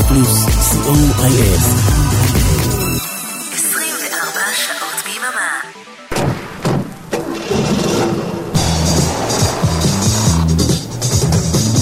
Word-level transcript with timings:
רדיו 0.00 0.08
פלוס, 0.08 0.44
co.il. 0.86 1.60
24 3.54 4.40
שעות 4.54 4.98
ביממה. 5.04 5.50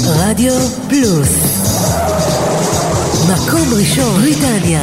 רדיו 0.06 0.54
פלוס 0.88 1.28
מקום 3.28 3.74
ראשון, 3.74 4.20
בריטניה. 4.20 4.82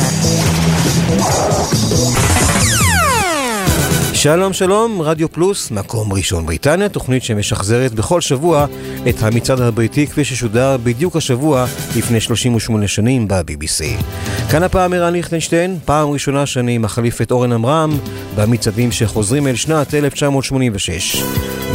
שלום 4.16 4.54
שלום, 4.54 5.02
רדיו 5.02 5.32
פלוס, 5.32 5.72
מקום 5.72 6.14
ראשון 6.14 6.46
בריטניה, 6.46 6.90
תוכנית 6.90 7.24
שמשחזרת 7.24 7.94
בכל 7.94 8.22
שבוע 8.22 8.66
את 9.10 9.16
המצעד 9.22 9.62
הבריטי 9.62 10.08
כפי 10.08 10.24
ששודר 10.24 10.78
בדיוק 10.84 11.16
השבוע 11.16 11.66
לפני 11.98 12.22
38 12.22 12.88
שנים 12.88 13.28
ב-BBC. 13.28 14.04
כאן 14.52 14.64
הפעם 14.64 14.94
ערן 14.94 15.14
ליכטנשטיין, 15.14 15.80
פעם 15.86 16.10
ראשונה 16.10 16.46
שאני 16.46 16.78
מחליף 16.78 17.22
את 17.22 17.32
אורן 17.32 17.52
עמרם 17.52 17.98
במצעדים 18.36 18.92
שחוזרים 18.92 19.48
אל 19.48 19.56
שנת 19.56 19.94
1986. 19.94 21.24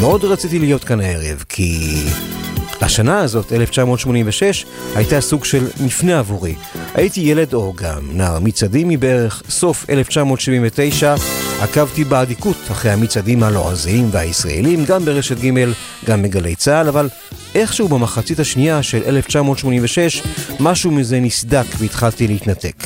מאוד 0.01 0.25
רציתי 0.25 0.59
להיות 0.59 0.84
כאן 0.84 1.01
הערב, 1.01 1.45
כי 1.48 1.95
השנה 2.80 3.19
הזאת, 3.19 3.52
1986, 3.52 4.65
הייתה 4.95 5.20
סוג 5.20 5.45
של 5.45 5.66
מפנה 5.80 6.19
עבורי. 6.19 6.55
הייתי 6.95 7.20
ילד 7.20 7.55
או 7.55 7.73
גם 7.77 8.01
נער 8.12 8.39
מצעדים 8.39 8.89
מבערך 8.89 9.43
סוף 9.48 9.91
1979, 9.91 11.15
עקבתי 11.61 12.05
באדיקות 12.05 12.56
אחרי 12.70 12.91
המצעדים 12.91 13.43
הלועזיים 13.43 14.09
והישראלים, 14.11 14.84
גם 14.84 15.05
ברשת 15.05 15.39
ג', 15.39 15.73
גם 16.06 16.23
בגלי 16.23 16.56
צה"ל, 16.56 16.89
אבל 16.89 17.09
איכשהו 17.55 17.89
במחצית 17.89 18.39
השנייה 18.39 18.83
של 18.83 19.03
1986, 19.06 20.23
משהו 20.61 20.91
מזה 20.91 21.20
נסדק 21.20 21.67
והתחלתי 21.78 22.28
להתנתק. 22.28 22.77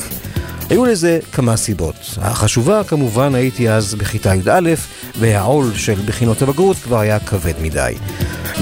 היו 0.69 0.85
לזה 0.85 1.19
כמה 1.31 1.57
סיבות. 1.57 1.95
החשובה 2.21 2.83
כמובן 2.83 3.35
הייתי 3.35 3.69
אז 3.69 3.95
בכיתה 3.95 4.35
י"א, 4.35 4.73
והעול 5.19 5.73
של 5.75 5.95
בחינות 6.05 6.41
הבגרות 6.41 6.77
כבר 6.77 6.99
היה 6.99 7.19
כבד 7.19 7.53
מדי. 7.61 7.93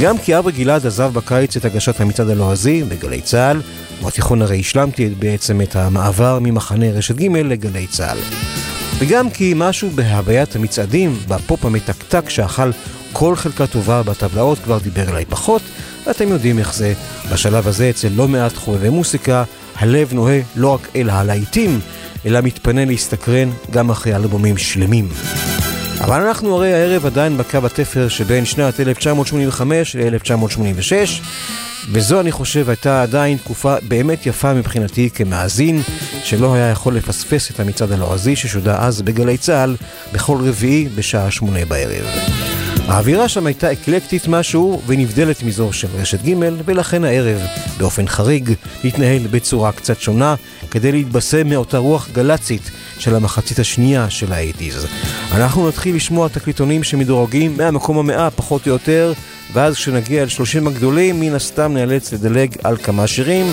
גם 0.01 0.17
כי 0.17 0.37
אברי 0.37 0.51
גלעד 0.51 0.85
עזב 0.85 1.11
בקיץ 1.13 1.57
את 1.57 1.65
הגשת 1.65 2.01
המצעד 2.01 2.29
הלועזי 2.29 2.83
בגלי 2.83 3.21
צה"ל, 3.21 3.61
בתיכון 4.05 4.41
הרי 4.41 4.59
השלמתי 4.59 5.09
בעצם 5.09 5.61
את 5.61 5.75
המעבר 5.75 6.39
ממחנה 6.41 6.91
רשת 6.91 7.15
ג' 7.15 7.37
לגלי 7.37 7.87
צה"ל. 7.87 8.17
וגם 8.99 9.29
כי 9.29 9.53
משהו 9.55 9.89
בהוויית 9.89 10.55
המצעדים, 10.55 11.17
בפופ 11.27 11.65
המתקתק 11.65 12.29
שאכל 12.29 12.71
כל 13.13 13.35
חלקה 13.35 13.67
טובה 13.67 14.03
בטבלאות 14.03 14.59
כבר 14.59 14.77
דיבר 14.77 15.09
אליי 15.09 15.25
פחות, 15.25 15.61
ואתם 16.05 16.27
יודעים 16.27 16.59
איך 16.59 16.73
זה. 16.73 16.93
בשלב 17.31 17.67
הזה 17.67 17.89
אצל 17.89 18.09
לא 18.15 18.27
מעט 18.27 18.55
חובבי 18.55 18.89
מוסיקה, 18.89 19.43
הלב 19.83 20.13
נוהה 20.13 20.39
לא 20.55 20.67
רק 20.67 20.87
אל 20.95 21.09
הלהיטים, 21.09 21.79
אלא 22.25 22.41
מתפנה 22.41 22.85
להסתקרן 22.85 23.49
גם 23.71 23.89
אחרי 23.89 24.15
אלבומים 24.15 24.57
שלמים. 24.57 25.07
אבל 26.01 26.21
אנחנו 26.21 26.55
הרי 26.55 26.73
הערב 26.73 27.05
עדיין 27.05 27.37
בקו 27.37 27.57
התפר 27.65 28.07
שבין 28.07 28.45
שנת 28.45 28.79
1985 28.79 29.95
ל-1986, 29.95 30.91
וזו 31.91 32.19
אני 32.19 32.31
חושב 32.31 32.69
הייתה 32.69 33.03
עדיין 33.03 33.37
תקופה 33.37 33.75
באמת 33.87 34.25
יפה 34.25 34.53
מבחינתי 34.53 35.09
כמאזין, 35.09 35.81
שלא 36.23 36.53
היה 36.53 36.69
יכול 36.69 36.95
לפספס 36.95 37.51
את 37.51 37.59
המצעד 37.59 37.91
הלועזי 37.91 38.35
ששודר 38.35 38.75
אז 38.77 39.01
בגלי 39.01 39.37
צה"ל 39.37 39.75
בכל 40.13 40.37
רביעי 40.41 40.89
בשעה 40.95 41.31
שמונה 41.31 41.65
בערב. 41.65 42.05
האווירה 42.93 43.29
שם 43.29 43.45
הייתה 43.45 43.71
אקלקטית 43.71 44.27
משהו 44.27 44.81
ונבדלת 44.85 45.43
מזו 45.43 45.73
של 45.73 45.87
רשת 45.93 46.21
ג' 46.25 46.33
ולכן 46.65 47.03
הערב, 47.03 47.41
באופן 47.77 48.07
חריג, 48.07 48.53
התנהל 48.83 49.27
בצורה 49.31 49.71
קצת 49.71 49.99
שונה 49.99 50.35
כדי 50.71 50.91
להתבשם 50.91 51.47
מאותה 51.49 51.77
רוח 51.77 52.09
גל"צית 52.13 52.71
של 52.99 53.15
המחצית 53.15 53.59
השנייה 53.59 54.09
של 54.09 54.33
האייטיז. 54.33 54.87
אנחנו 55.31 55.67
נתחיל 55.67 55.95
לשמוע 55.95 56.27
תקליטונים 56.27 56.83
שמדורגים 56.83 57.57
מהמקום 57.57 57.97
המאה 57.97 58.31
פחות 58.31 58.67
או 58.67 58.71
יותר 58.71 59.13
ואז 59.53 59.75
כשנגיע 59.75 60.23
אל 60.23 60.27
30 60.27 60.67
הגדולים, 60.67 61.19
מן 61.19 61.33
הסתם 61.33 61.73
נאלץ 61.73 62.13
לדלג 62.13 62.55
על 62.63 62.77
כמה 62.77 63.07
שירים, 63.07 63.45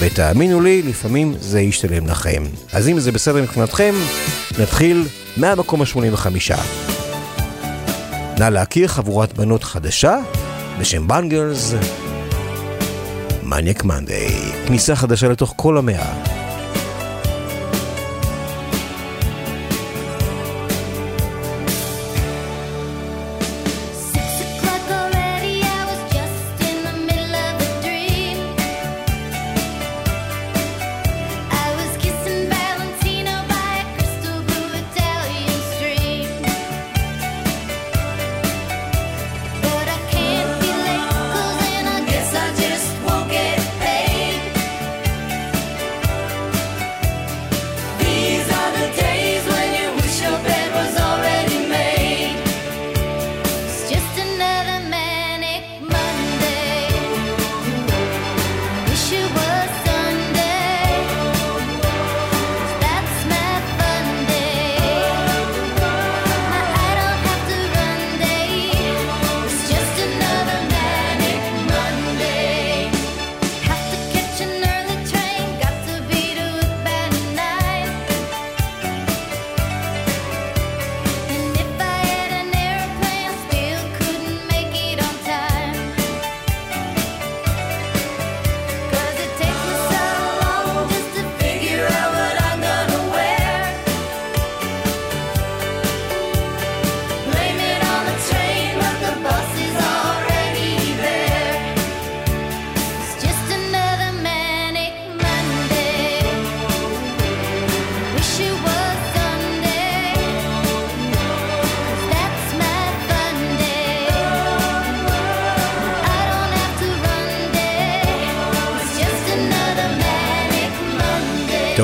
ותאמינו 0.00 0.60
לי, 0.60 0.82
לפעמים 0.82 1.34
זה 1.40 1.60
ישתלם 1.60 2.06
לכם. 2.06 2.42
אז 2.72 2.88
אם 2.88 3.00
זה 3.00 3.12
בסדר 3.12 3.42
מבחינתכם, 3.42 3.94
נתחיל 4.58 5.06
מהמקום 5.36 5.82
ה-85. 5.82 6.93
נא 8.38 8.44
להכיר 8.44 8.88
חבורת 8.88 9.32
בנות 9.32 9.64
חדשה 9.64 10.16
בשם 10.80 11.08
בנגלס, 11.08 11.74
מניאק 13.42 13.84
מנדי, 13.84 14.52
כניסה 14.66 14.96
חדשה 14.96 15.28
לתוך 15.28 15.54
כל 15.56 15.78
המאה. 15.78 16.43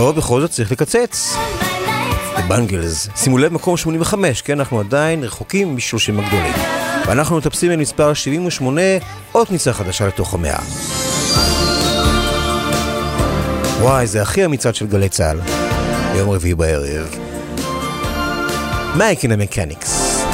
טוב, 0.00 0.16
בכל 0.16 0.40
זאת 0.40 0.50
צריך 0.50 0.72
לקצץ. 0.72 1.36
בנגלס, 2.48 3.08
שימו 3.16 3.38
לב, 3.38 3.52
מקום 3.52 3.76
85, 3.76 4.42
כן, 4.42 4.58
אנחנו 4.58 4.80
עדיין 4.80 5.24
רחוקים 5.24 5.74
מ-30 5.74 6.22
הגדולים. 6.22 6.52
ואנחנו 7.06 7.36
מטפסים 7.36 7.70
אל 7.70 7.76
מספר 7.76 8.14
78, 8.14 8.80
עוד 9.32 9.48
כניסה 9.48 9.72
חדשה 9.72 10.06
לתוך 10.06 10.34
המאה. 10.34 10.58
וואי, 13.80 14.06
זה 14.06 14.22
הכי 14.22 14.44
המצעד 14.44 14.74
של 14.74 14.86
גלי 14.86 15.08
צה"ל. 15.08 15.40
ביום 16.12 16.30
רביעי 16.30 16.54
בערב. 16.54 17.14
מייקין 18.96 19.32
המקניקס. 19.32 20.24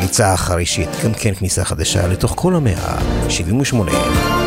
ניצה 0.00 0.32
החרישית, 0.32 0.88
גם 1.04 1.14
כן 1.14 1.34
כניסה 1.34 1.64
חדשה 1.64 2.06
לתוך 2.06 2.32
כל 2.36 2.54
המאה, 2.54 2.96
78. 3.28 4.37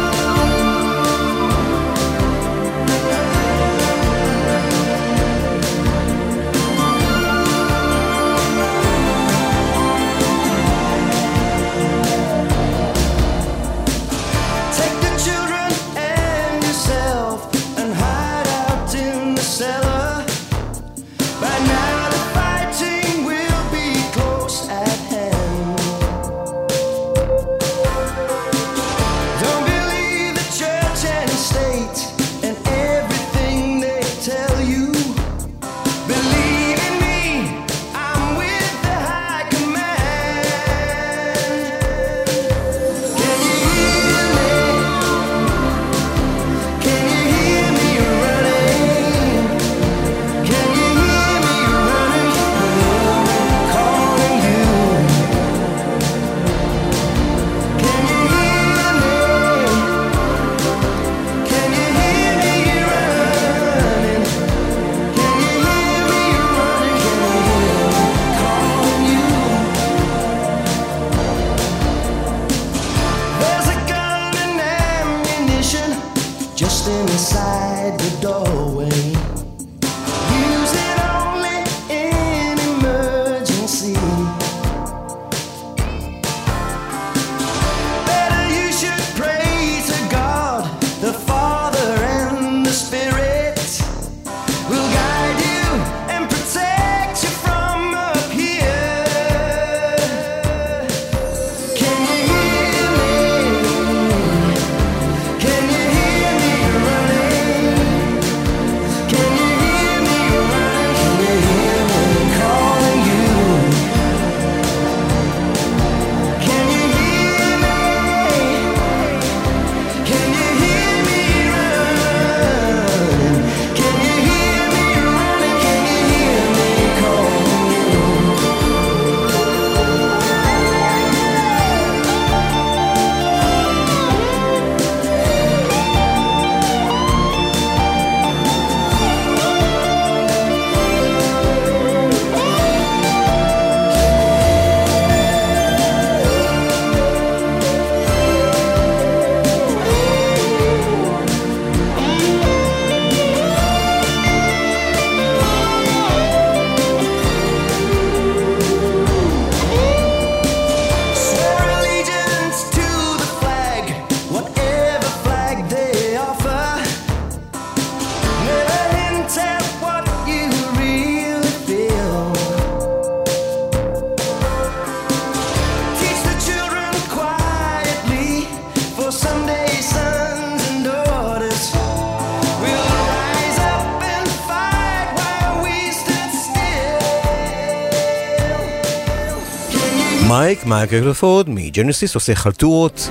מייק, 190.72 190.92
מייק 190.92 191.04
רתרפורד 191.04 191.50
מ-Genesis 191.50 192.16
עושה 192.16 192.36
חלטורות 192.36 193.10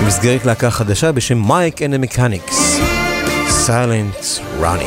במסגרת 0.00 0.46
להקה 0.46 0.70
חדשה 0.70 1.12
בשם 1.12 1.42
Mike 1.46 1.82
and 1.82 1.88
the 1.88 1.94
Mechanics, 1.94 2.80
Silent 3.48 4.16
Running. 4.60 4.86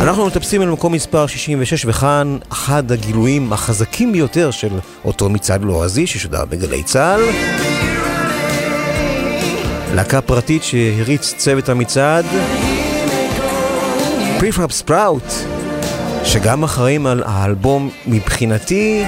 אנחנו 0.00 0.26
מטפסים 0.26 0.62
אל 0.62 0.68
מקום 0.68 0.92
מספר 0.92 1.26
66 1.26 1.84
וכאן 1.84 2.38
אחד 2.52 2.92
הגילויים 2.92 3.52
החזקים 3.52 4.12
ביותר 4.12 4.50
של 4.50 4.78
אותו 5.04 5.28
מצעד 5.28 5.62
לועזי 5.62 6.06
ששודר 6.06 6.44
בגלי 6.44 6.82
צה"ל. 6.82 7.20
להקה 9.94 10.20
פרטית 10.20 10.62
שהריץ 10.62 11.34
צוות 11.36 11.68
המצעד, 11.68 12.26
פריפראפ 14.38 14.72
ספראוט, 14.72 15.32
שגם 16.32 16.64
אחראים 16.64 17.06
על 17.06 17.22
האלבום 17.26 17.90
מבחינתי, 18.06 19.02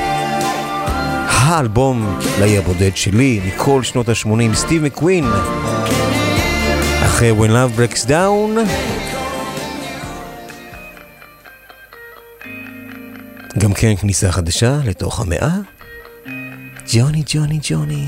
האלבום 1.28 2.18
לאי 2.40 2.58
הבודד 2.58 2.96
שלי 2.96 3.40
מכל 3.46 3.82
שנות 3.82 4.08
ה-80, 4.08 4.54
סטיב 4.54 4.82
מקווין. 4.82 5.24
אחרי 7.04 7.32
When 7.32 7.50
Love 7.50 7.78
Breaks 7.78 8.08
Down, 8.08 8.58
גם 13.58 13.72
כן 13.74 13.96
כניסה 13.96 14.32
חדשה 14.32 14.78
לתוך 14.84 15.20
המאה, 15.20 15.56
ג'וני 16.92 17.22
ג'וני 17.26 17.58
ג'וני. 17.62 18.06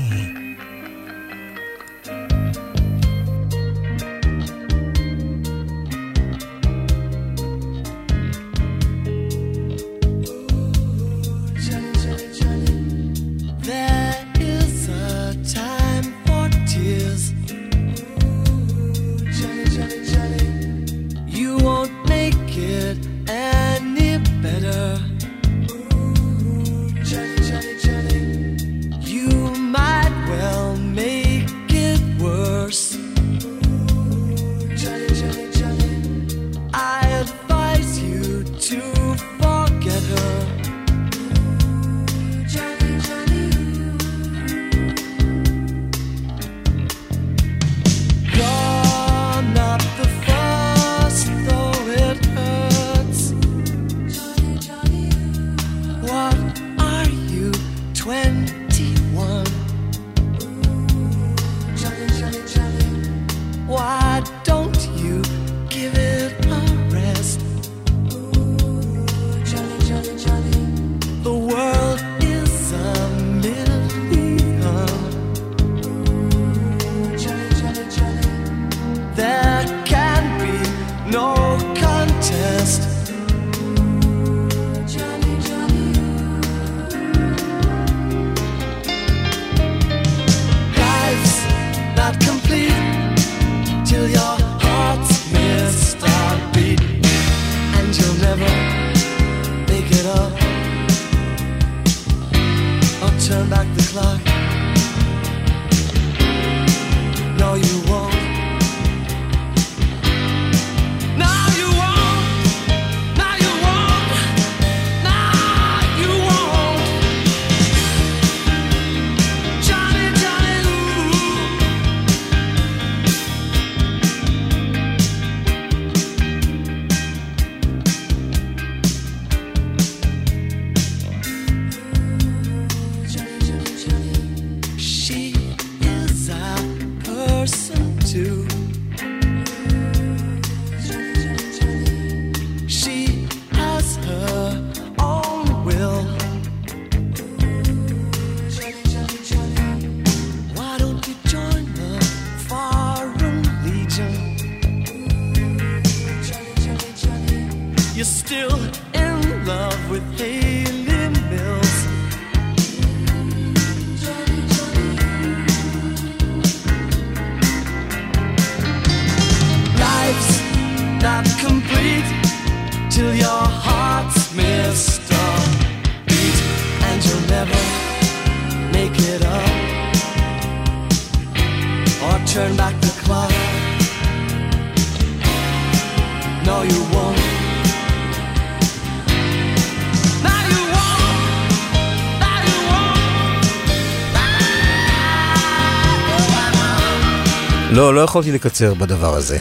לא, 197.95 198.01
יכולתי 198.01 198.31
לקצר 198.31 198.73
בדבר 198.73 199.13
הזה. 199.13 199.37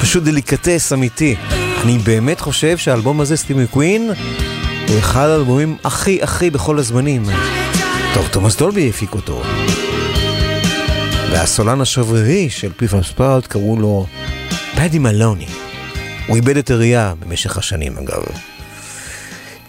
פשוט 0.00 0.22
דליקטס 0.22 0.92
אמיתי. 0.92 1.36
אני 1.82 1.98
באמת 1.98 2.40
חושב 2.40 2.78
שהאלבום 2.78 3.20
הזה, 3.20 3.36
Steve 3.36 3.66
McQueen, 3.66 4.10
הוא 4.88 4.98
אחד 4.98 5.28
האלבומים 5.28 5.76
הכי 5.84 6.22
הכי 6.22 6.50
בכל 6.50 6.78
הזמנים. 6.78 7.22
טוב, 8.14 8.28
תומאס 8.30 8.56
דולבי 8.56 8.88
הפיק 8.88 9.14
אותו. 9.14 9.42
והסולן 11.32 11.80
השברירי 11.80 12.50
של 12.50 12.72
Prefab 12.72 13.02
Sprout 13.02 13.46
קראו 13.46 13.80
לו 13.80 14.06
פדי 14.76 14.98
מקאלון. 14.98 15.46
הוא 16.26 16.36
איבד 16.36 16.56
את 16.56 16.70
הראייה 16.70 17.14
במשך 17.20 17.58
השנים 17.58 17.98
אגב. 17.98 18.22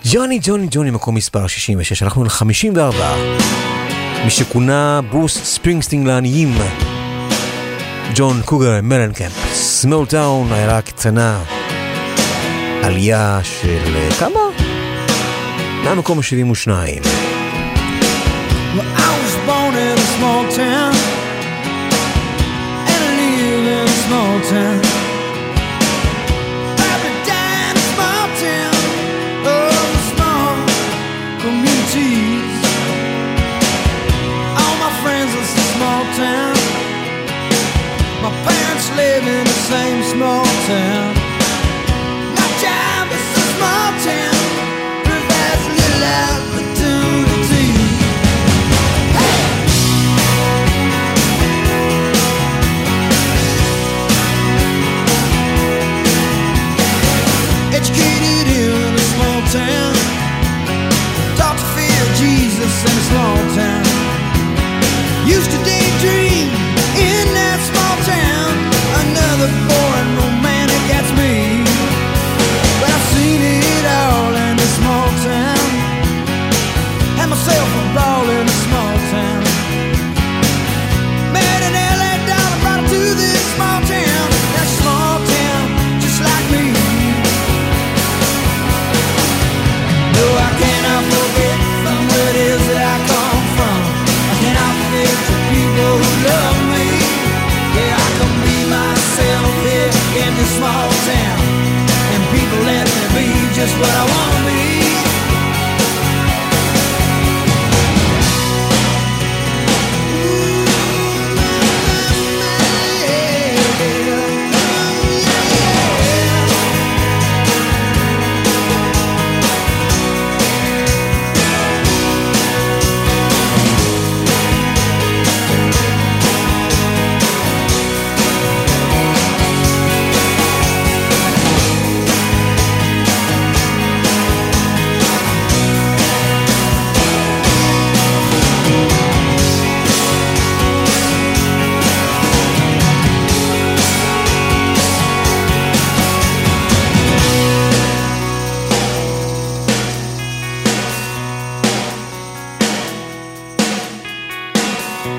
ג'וני 0.05 0.39
ג'וני 0.43 0.67
ג'וני 0.72 0.91
מקום 0.91 1.15
מספר 1.15 1.48
66, 1.48 2.03
אנחנו 2.03 2.24
ל-54. 2.24 3.03
מי 4.24 4.29
שכונה 4.29 5.01
ברוס 5.12 5.38
ספרינגסטין 5.43 6.07
לעניים. 6.08 6.58
ג'ון 8.15 8.41
קוגר 8.46 8.79
מלנקמפ, 8.84 9.53
Small 9.53 10.05
Town, 10.05 10.53
עיירה 10.53 10.82
קטנה, 10.82 11.39
עלייה 12.84 13.39
של 13.43 13.96
אה, 13.96 14.10
כמה? 14.20 14.39
מהמקום 15.84 16.20
ה-72. 16.20 16.67
Well, 18.75 18.88
I 18.98 19.12
was 19.24 19.36
born 19.48 19.74
in 19.75 19.98
a 19.98 20.08
small 20.15 20.43
town 20.58 20.93
in 62.85 62.97
a 62.97 63.01
small 63.01 63.55
town. 63.55 63.82
What 103.79 103.89
I 103.89 104.05
want 104.05 104.32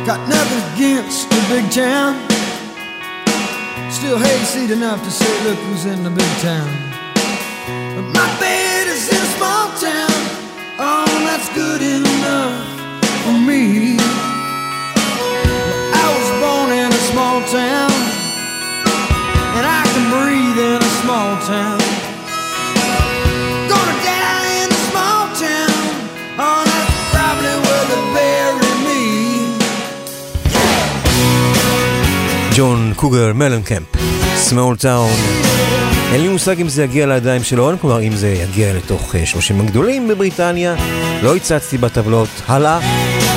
Got 0.03 0.29
nothing 0.29 0.63
against 0.75 1.31
the 1.31 1.41
big 1.49 1.71
town. 1.71 2.19
Still 3.91 4.19
hayseed 4.19 4.71
enough 4.71 5.03
to 5.05 5.11
say, 5.11 5.33
look 5.45 5.59
who's 5.67 5.87
in 5.87 6.03
the 6.03 6.11
big 6.11 6.33
town. 6.43 6.69
But 7.97 8.07
my 8.13 8.29
bed 8.39 8.87
is 8.89 9.09
in 9.09 9.17
a 9.17 9.31
small 9.39 9.71
town. 9.79 10.13
Oh, 10.79 11.07
that's 11.25 11.49
good 11.55 11.81
enough 11.81 12.67
for 13.25 13.33
me. 13.33 13.97
I 15.95 16.07
was 16.19 16.29
born 16.43 16.71
in 16.77 16.91
a 16.93 17.03
small 17.11 17.41
town, 17.49 17.93
and 19.57 19.65
I 19.65 19.83
can 19.93 20.05
breathe 20.13 20.59
in 20.59 20.83
a 20.83 20.93
small 21.01 21.41
town. 21.47 21.74
ג'ון 32.57 32.93
קוגר 32.97 33.33
מלנקמפ, 33.33 33.87
Small 34.37 34.77
Town. 34.77 35.11
אין 36.13 36.21
לי 36.21 36.29
מושג 36.29 36.61
אם 36.61 36.69
זה 36.69 36.85
יגיע 36.85 37.07
לידיים 37.07 37.43
של 37.43 37.61
אורן, 37.61 37.77
כלומר 37.79 38.03
אם 38.03 38.17
זה 38.17 38.29
יגיע 38.29 38.75
לתוך 38.75 39.15
אה, 39.15 39.27
30 39.27 39.61
הגדולים 39.61 40.09
בבריטניה. 40.09 40.75
לא 41.23 41.37
הצצתי 41.37 41.79
בטבלות 41.79 42.29
הלאה, 42.47 42.79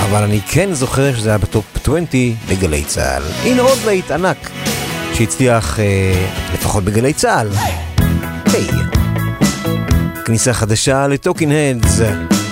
אבל 0.10 0.24
אני 0.24 0.42
כן 0.42 0.74
זוכר 0.74 1.16
שזה 1.16 1.30
היה 1.30 1.38
בטופ 1.38 1.66
20 1.82 2.06
בגלי 2.50 2.84
צה"ל. 2.84 3.24
הנה 3.44 3.62
עוד 3.62 3.78
להיט 3.86 4.12
ענק 4.12 4.50
שהצליח 5.14 5.80
אה, 5.80 6.26
לפחות 6.54 6.84
בגלי 6.84 7.14
צה"ל. 7.14 7.50
היי. 8.54 8.68
כניסה 10.26 10.54
חדשה 10.54 11.08
ל-Talking 11.08 11.52
Heads, 11.52 12.00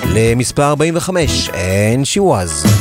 למספר 0.06 0.70
45, 0.70 1.50
and 1.50 2.06
she 2.06 2.20
was. 2.22 2.75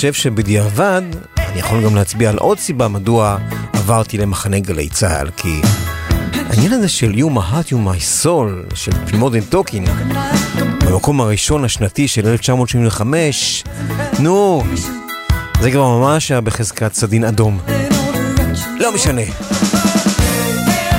חושב 0.00 0.12
שבדיעבד, 0.12 1.02
אני 1.38 1.58
יכול 1.58 1.84
גם 1.84 1.96
להצביע 1.96 2.30
על 2.30 2.38
עוד 2.38 2.58
סיבה 2.58 2.88
מדוע 2.88 3.36
עברתי 3.72 4.18
למחנה 4.18 4.58
גלי 4.58 4.88
צה"ל, 4.88 5.30
כי 5.36 5.60
העניין 6.32 6.72
הזה 6.72 6.88
של 6.88 7.12
You're 7.12 7.24
My 7.24 7.52
Heart 7.52 7.72
You're 7.72 7.74
My 7.74 8.24
Soul, 8.24 8.74
של 8.74 8.92
Modern 9.18 9.40
Talking, 9.40 9.84
במקום 10.84 11.20
הראשון 11.20 11.64
השנתי 11.64 12.08
של 12.08 12.28
1975, 12.28 13.64
נו, 14.18 14.62
זה 15.60 15.70
כבר 15.70 15.98
ממש 15.98 16.30
היה 16.30 16.40
בחזקת 16.40 16.94
סדין 16.94 17.24
אדום. 17.24 17.60
לא 18.78 18.94
משנה. 18.94 19.22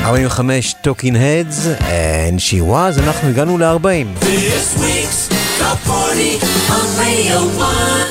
45 0.03 0.75
Talking 0.83 1.15
Heads, 1.15 1.67
and 1.79 2.39
she 2.39 2.71
was, 2.71 3.03
אנחנו 3.03 3.29
הגענו 3.29 3.57
ל-40. 3.57 4.23
This 4.23 4.79
week's 4.79 5.33
Top 5.59 5.89
40 5.89 6.39
on 6.69 6.99
Radio 6.99 7.61
1. 7.61 8.10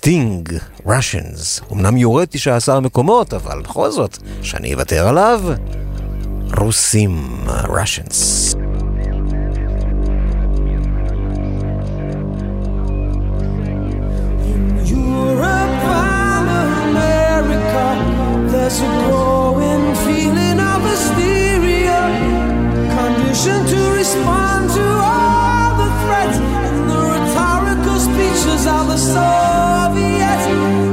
Sting, 0.00 0.48
Russians. 0.86 1.72
אמנם 1.72 1.96
יורד 1.96 2.28
19 2.30 2.80
מקומות, 2.80 3.34
אבל 3.34 3.62
בכל 3.62 3.90
זאת, 3.90 4.18
שאני 4.42 4.74
אוותר 4.74 5.08
עליו, 5.08 5.42
רוסים, 6.58 7.44
Russians. 7.64 8.56
There's 18.52 18.80
a 18.88 18.92
growing 19.04 19.86
feeling 20.04 20.58
of 20.70 20.80
hysteria, 20.90 22.00
conditioned 22.98 23.66
to 23.74 23.80
respond 24.00 24.62
to 24.78 24.86
all 25.12 25.70
the 25.82 25.90
threats 26.02 26.38
and 26.66 26.78
the 26.90 27.00
rhetorical 27.12 27.98
speeches 28.08 28.62
of 28.76 28.82
the 28.92 28.98
soul. 29.12 29.79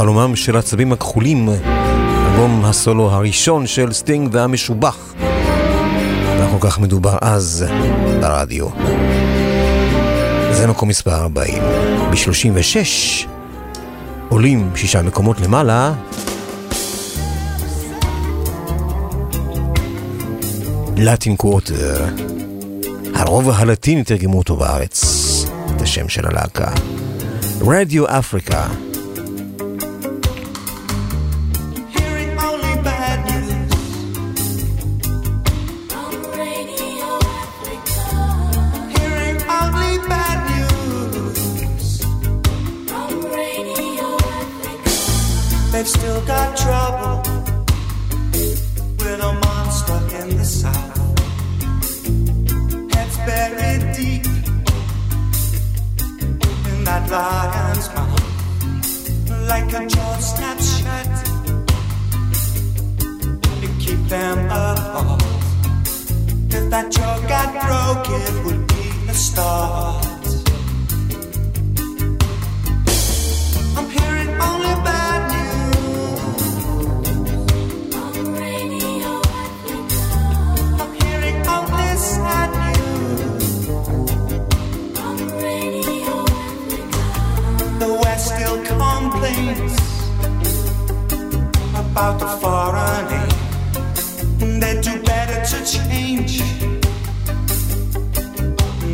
חלומם 0.00 0.36
של 0.36 0.56
הצבים 0.56 0.92
הכחולים, 0.92 1.48
אלבום 1.48 2.64
הסולו 2.64 3.10
הראשון 3.10 3.66
של 3.66 3.92
סטינג 3.92 4.28
והמשובח. 4.32 5.14
לא 6.40 6.46
כל 6.50 6.68
כך 6.68 6.78
מדובר 6.78 7.18
אז 7.20 7.66
ברדיו. 8.20 8.66
זה 10.52 10.66
מקום 10.66 10.88
מספר 10.88 11.14
40. 11.14 11.62
ב-36 12.10 13.26
עולים 14.28 14.70
שישה 14.76 15.02
מקומות 15.02 15.40
למעלה. 15.40 15.92
Latin 20.96 21.36
Quarter. 21.36 22.06
הרובע 23.14 23.50
הלטיני 23.50 24.04
תרגמו 24.04 24.38
אותו 24.38 24.56
בארץ, 24.56 25.04
את 25.76 25.82
השם 25.82 26.08
של 26.08 26.26
הלהקה. 26.26 26.70
רדיו 27.60 28.18
אפריקה. 28.18 28.89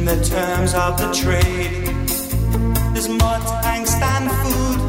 the 0.07 0.25
terms 0.25 0.73
of 0.73 0.97
the 0.99 1.13
trade. 1.13 1.85
There's 2.95 3.09
mud, 3.09 3.43
angst, 3.65 4.01
and 4.01 4.31
food 4.41 4.81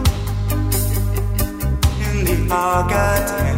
in 2.05 2.25
the 2.25 2.53
Argentine. 2.53 3.57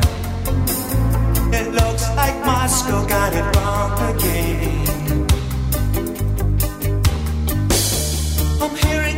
It 1.53 1.73
looks 1.73 2.07
like 2.15 2.35
Moscow 2.45 3.05
got 3.05 3.33
it 3.33 3.43
wrong 3.57 3.91
again. 4.15 5.27
I'm 8.61 8.75
hearing. 8.77 9.08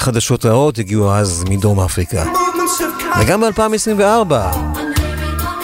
חדשות 0.00 0.46
רעות 0.46 0.78
הגיעו 0.78 1.12
אז 1.12 1.44
מדרום 1.48 1.80
אפריקה. 1.80 2.24
וגם 3.20 3.40
ב-2024 3.40 4.34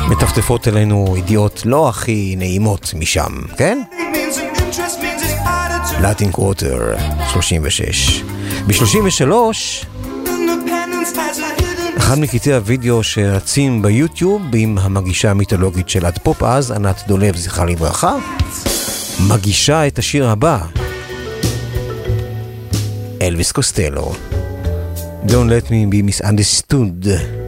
מטפטפות 0.09 0.69
אלינו 0.69 1.15
ידיעות 1.19 1.63
לא 1.65 1.89
הכי 1.89 2.35
נעימות 2.39 2.95
משם, 2.95 3.33
כן? 3.57 3.83
לטין 6.03 6.33
קווטר, 6.33 6.97
36. 7.33 8.23
ב-33, 8.67 9.33
אחד 11.99 12.19
מקטעי 12.19 12.55
הוידאו 12.55 13.03
שרצים 13.03 13.83
ביוטיוב 13.83 14.43
עם 14.55 14.79
המגישה 14.79 15.31
המיתולוגית 15.31 15.89
של 15.89 16.07
עד 16.07 16.19
פופ 16.19 16.43
אז, 16.43 16.71
ענת 16.71 17.03
דולב, 17.07 17.37
זכרה 17.37 17.65
לברכה, 17.65 18.17
מגישה 19.29 19.87
את 19.87 19.99
השיר 19.99 20.29
הבא, 20.29 20.59
אלוויס 23.23 23.53
קוסטלו. 23.53 24.26
Don't 25.25 25.49
let 25.49 25.71
me 25.71 25.87
be 25.87 26.03
misunderstood. 26.03 27.46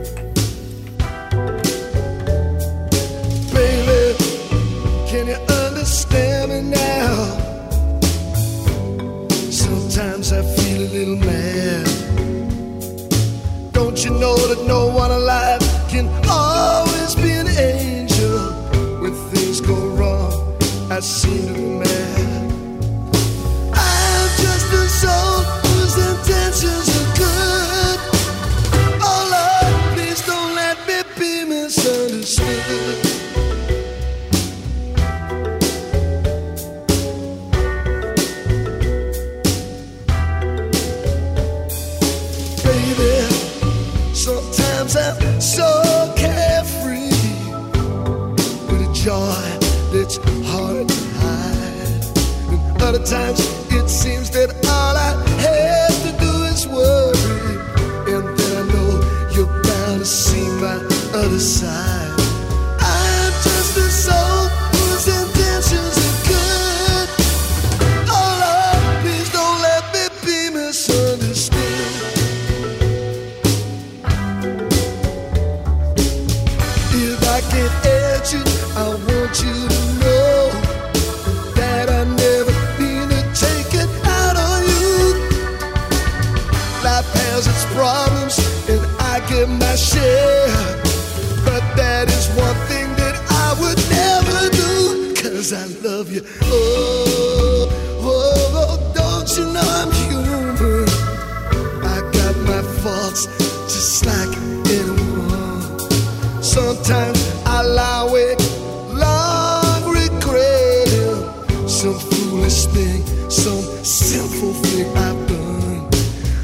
foolish 112.19 112.67
thing, 112.75 113.03
some 113.31 113.63
sinful 113.85 114.55
thing 114.63 114.87
I've 115.07 115.21
done. 115.29 115.81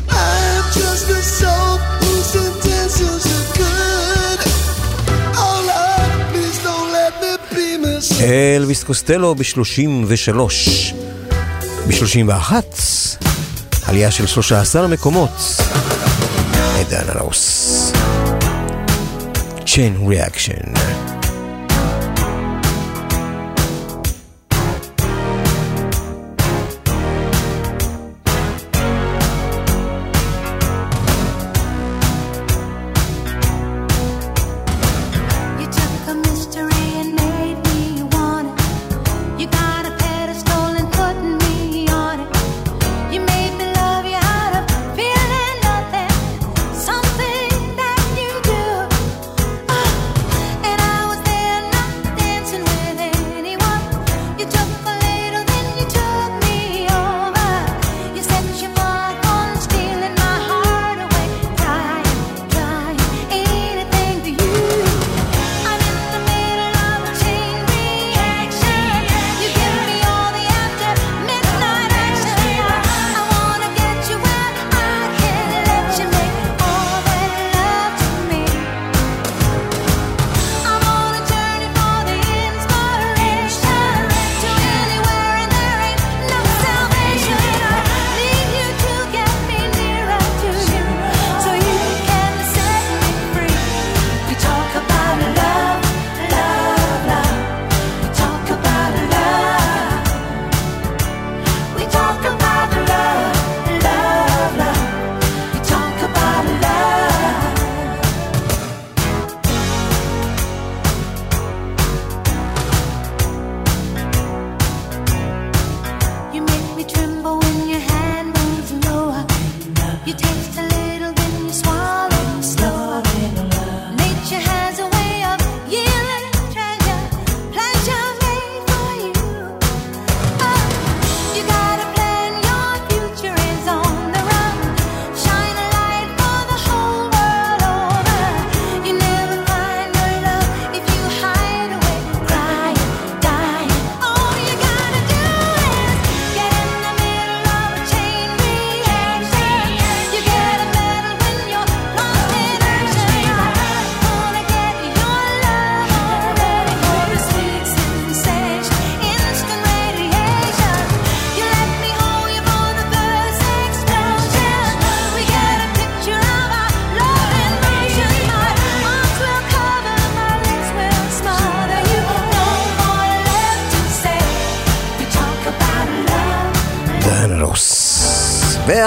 I'm 0.09 0.65
just 0.81 1.07
a 1.19 1.23
soul 1.39 1.73
whose 2.01 2.33
intentions 2.47 3.25
are 3.37 3.49
good. 3.63 4.41
Oh 5.45 5.59
Lord, 5.71 6.11
please 6.33 6.59
don't 6.69 6.91
let 6.99 7.13
me 7.23 7.33
be 7.55 7.69
myself. 7.85 8.21
Elvis 8.21 8.83
Costello 8.85 9.35
ב-33. 9.35 10.95
ב-31, 11.89 12.55
עלייה 13.87 14.11
של 14.11 14.27
13 14.27 14.87
מקומות. 14.87 15.31
עידן 16.77 17.09
הלאוס. 17.09 17.93
chain 19.75 19.95
reaction 20.07 20.75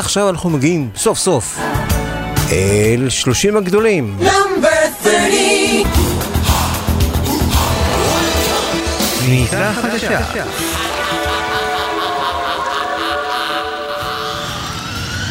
ועכשיו 0.07 0.29
אנחנו 0.29 0.49
מגיעים 0.49 0.89
סוף 0.95 1.17
סוף 1.17 1.59
אל 2.51 3.09
30 3.09 3.57
הגדולים. 3.57 4.17
Number 4.21 5.03
30. 5.03 5.87
כניסה 9.19 9.73
חדשה. 9.73 10.19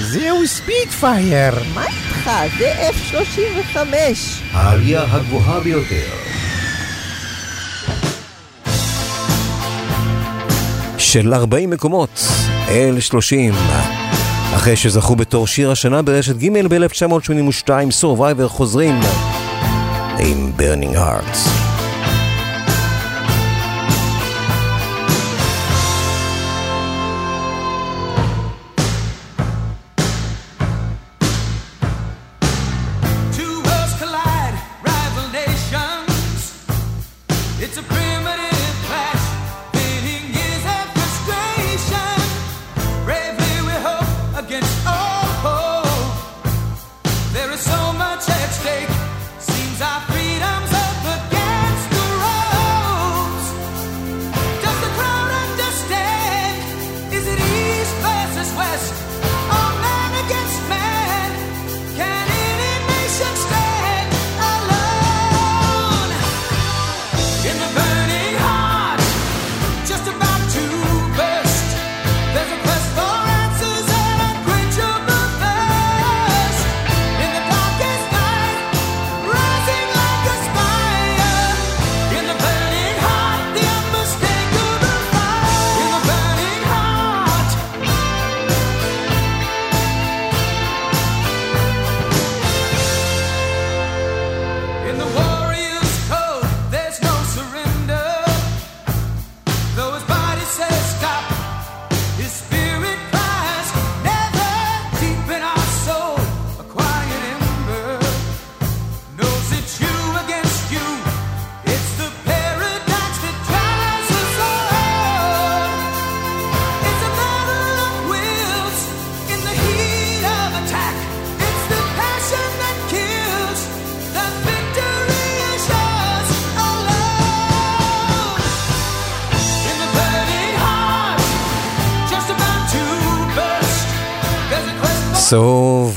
זהו 0.01 0.47
ספיטפייר. 0.47 1.55
מה 1.75 1.85
איתך? 1.87 2.31
זה 2.59 2.91
F-35. 2.91 3.77
העלייה 4.53 5.03
הגבוהה 5.11 5.61
ביותר. 5.61 6.11
של 10.99 11.35
40 11.35 11.71
מקומות 11.71 12.21
אל 12.69 13.01
30. 13.01 13.55
אחרי 14.57 14.77
שזכו 14.77 15.17
בתור 15.17 15.47
שיר 15.47 15.71
השנה 15.71 16.03
ברשת 16.03 16.37
ג' 16.37 16.67
ב-1982, 16.69 17.69
Survivor 18.01 18.49
חוזרים 18.49 19.01
עם 20.19 20.53
Burning 20.59 20.97
Hearts. 20.97 21.56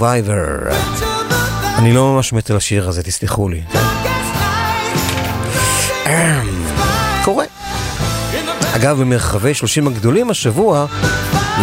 Survivor. 0.10 0.74
אני 1.78 1.94
לא 1.94 2.14
ממש 2.14 2.34
מת 2.34 2.50
על 2.50 2.58
השיר 2.58 2.90
הזה, 2.90 3.04
תסלחו 3.04 3.50
לי. 3.50 3.62
night. 6.06 7.26
קורה. 7.26 7.46
אגב, 8.76 9.02
במרחבי 9.02 9.54
30 9.54 9.88
הגדולים 9.88 10.30
השבוע 10.30 10.86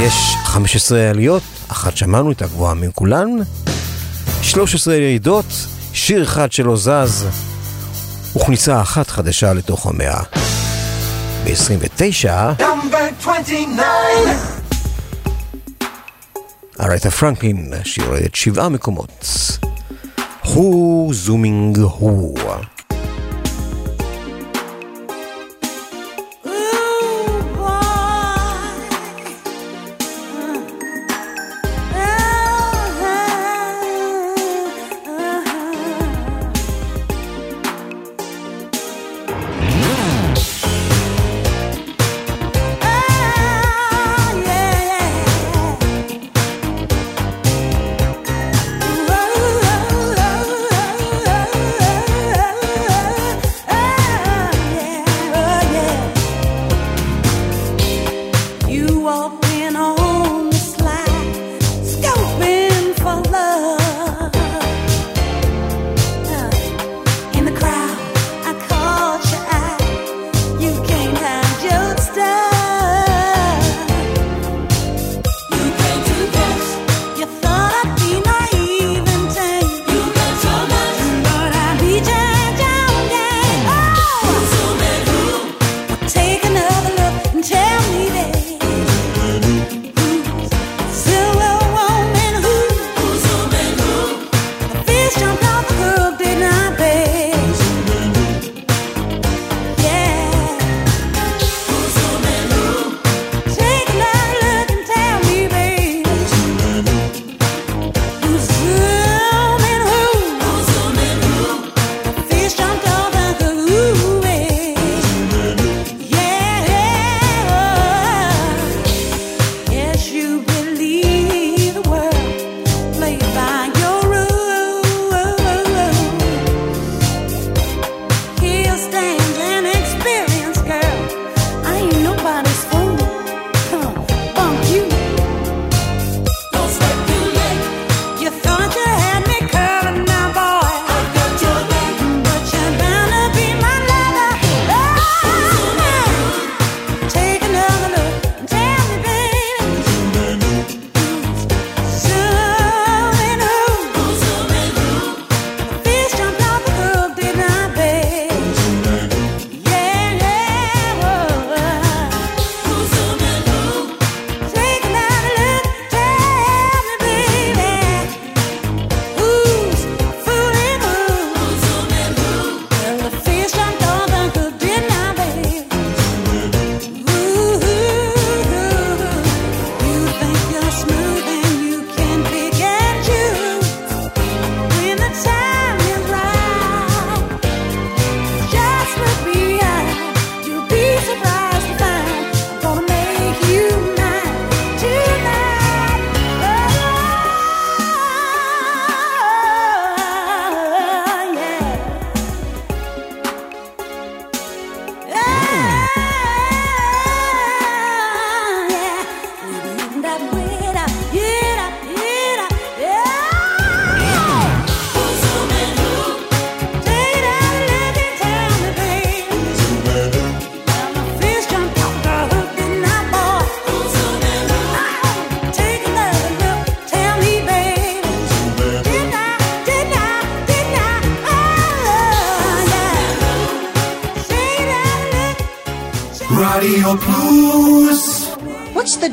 יש 0.00 0.35
15 0.44 1.11
עליות, 1.11 1.42
אחת 1.68 1.96
שמענו 1.96 2.32
את 2.32 2.42
הגבוהה 2.42 2.74
מכולן, 2.74 3.28
13 4.42 4.94
ירידות, 4.94 5.46
שיר 5.92 6.22
אחד 6.22 6.52
שלא 6.52 6.76
זז, 6.76 7.26
וכניסה 8.37 8.80
אחת 8.80 9.11
חדשה 9.11 9.52
לתוך 9.52 9.87
המאה. 9.87 10.22
ב-29, 11.44 12.62
Number 16.87 16.92
29. 16.92 16.92
ארתה 16.92 17.11
פרנקלין, 17.11 17.72
שיורדת 17.85 18.35
שבעה 18.35 18.68
מקומות. 18.68 19.25
הוא 20.42 21.14
זומינג 21.14 21.79
הוא. 21.79 22.38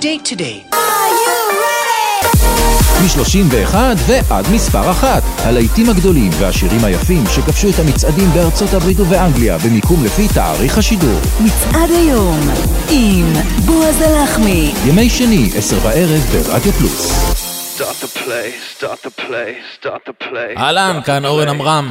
Date 0.03 0.25
today? 0.33 0.75
מ-31 3.03 3.75
ועד 4.07 4.45
מספר 4.53 4.91
אחת. 4.91 5.23
הלהיטים 5.37 5.89
הגדולים 5.89 6.29
והשירים 6.39 6.83
היפים 6.83 7.23
שכבשו 7.35 7.69
את 7.69 7.79
המצעדים 7.79 8.29
בארצות 8.33 8.73
הברית 8.73 8.99
ובאנגליה 8.99 9.57
במיקום 9.57 10.05
לפי 10.05 10.27
תאריך 10.27 10.77
השידור. 10.77 11.19
מצעד 11.39 11.89
היום 11.89 12.39
עם 12.89 13.33
בועז 13.65 14.01
הלחמי. 14.01 14.73
ימי 14.85 15.09
שני, 15.09 15.49
עשר 15.57 15.79
בערב 15.79 16.21
ברדיו 16.31 16.71
פלוס. 16.71 17.33
אהלן, 20.57 20.99
כאן 21.05 21.25
אורן 21.25 21.49
עמרם. 21.49 21.89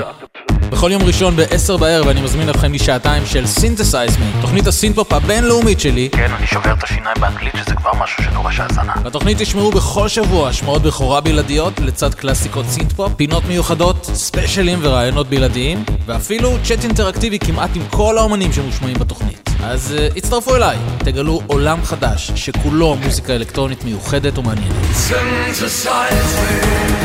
בכל 0.73 0.93
יום 0.93 1.03
ראשון 1.03 1.37
ב-10 1.37 1.79
בערב 1.81 2.09
אני 2.09 2.21
מזמין 2.21 2.51
אתכם 2.51 2.73
לשעתיים 2.73 3.27
של 3.27 3.47
Synthesize 3.47 4.17
Me, 4.17 4.27
תוכנית 4.41 4.67
הסינתפופ 4.67 5.13
הבינלאומית 5.13 5.81
שלי. 5.81 6.09
כן, 6.13 6.33
אני 6.39 6.47
שובר 6.47 6.73
את 6.73 6.85
השיניים 6.85 7.17
באנגלית 7.21 7.55
שזה 7.57 7.72
כבר 7.93 8.03
משהו 8.03 8.25
שדורש 8.25 8.61
האזנה. 8.61 8.93
בתוכנית 9.03 9.39
תשמעו 9.39 9.71
בכל 9.71 10.09
שבוע 10.09 10.49
השמעות 10.49 10.83
בכורה 10.83 11.21
בלעדיות 11.21 11.81
לצד 11.81 12.15
קלאסיקות 12.15 12.67
סינתפופ, 12.67 13.13
פינות 13.17 13.45
מיוחדות, 13.45 14.05
ספיישלים 14.15 14.79
ורעיונות 14.83 15.29
בלעדיים, 15.29 15.85
ואפילו 16.07 16.57
צ'אט 16.65 16.85
אינטראקטיבי 16.85 17.39
כמעט 17.39 17.71
עם 17.75 17.83
כל 17.91 18.19
האומנים 18.19 18.53
שמושמעים 18.53 18.99
בתוכנית. 18.99 19.51
אז 19.65 19.95
uh, 19.97 20.19
הצטרפו 20.19 20.57
אליי, 20.57 20.77
תגלו 20.99 21.41
עולם 21.47 21.85
חדש 21.85 22.31
שכולו 22.35 22.97
מוזיקה 22.97 23.33
אלקטרונית 23.33 23.85
מיוחדת 23.85 24.39
ומעניינת. 24.39 24.73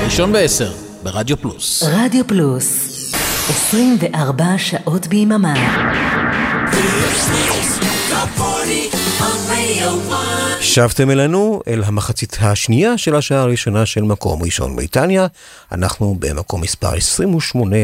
ראשון 0.06 0.32
ב-10, 0.32 1.04
ברדיו 1.04 1.38
פלוס. 1.38 1.84
רדיו 1.84 2.28
פלוס 2.28 2.94
24 3.50 4.46
שעות 4.58 5.08
ביממה 5.08 5.54
The 8.10 8.26
party 8.40 8.90
on 9.22 9.38
Radio 9.52 9.90
1. 10.10 10.57
שבתם 10.78 11.12
אלינו 11.12 11.62
אל 11.68 11.84
המחצית 11.84 12.38
השנייה 12.42 12.98
של 12.98 13.16
השעה 13.16 13.42
הראשונה 13.42 13.86
של 13.86 14.02
מקום 14.02 14.44
ראשון 14.44 14.76
בריטניה. 14.76 15.28
אנחנו 15.72 16.16
במקום 16.20 16.62
מספר 16.62 16.96
28. 16.96 17.76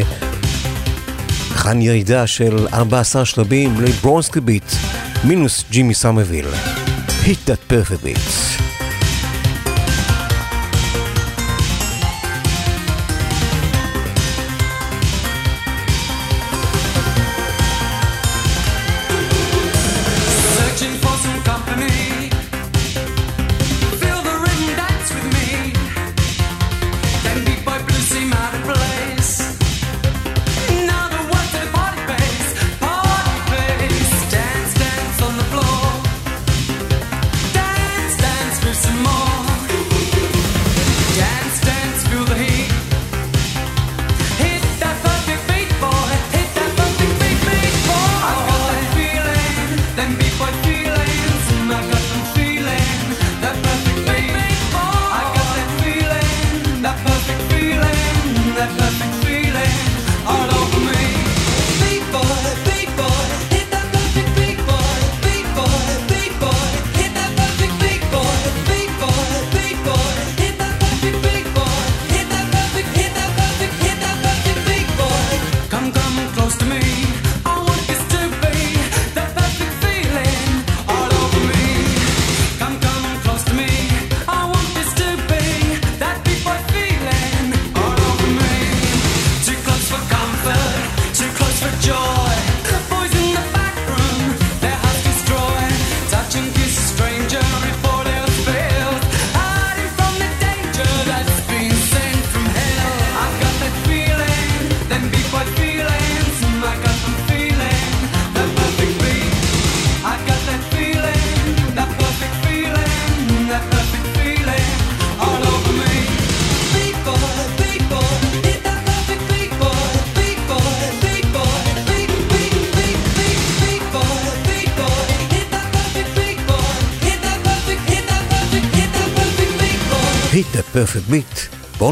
כאן 1.64 1.82
ירידה 1.82 2.28
של 2.28 2.68
14 2.74 3.26
שלבים 3.26 3.82
לברונסקי 3.82 4.40
ביט, 4.40 4.72
מינוס 5.24 5.64
ג'ימי 5.72 5.94
סמרוויל. 5.94 6.46
Hit 7.26 7.50
that 7.50 7.72
perfect 7.72 8.06
beat. 8.06 8.63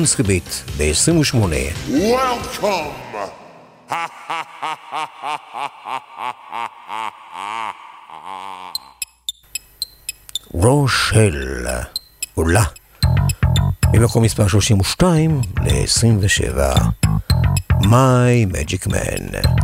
ברונסקי 0.01 0.23
ביט, 0.23 0.43
ב-28. 0.77 1.35
Welcome. 1.91 3.17
רושל 10.51 11.67
עולה 12.33 12.63
ממקום 13.93 14.23
מספר 14.23 14.47
32 14.47 15.41
ל-27 15.57 16.57
My 17.81 18.53
Magic 18.53 18.87
Man 18.87 19.61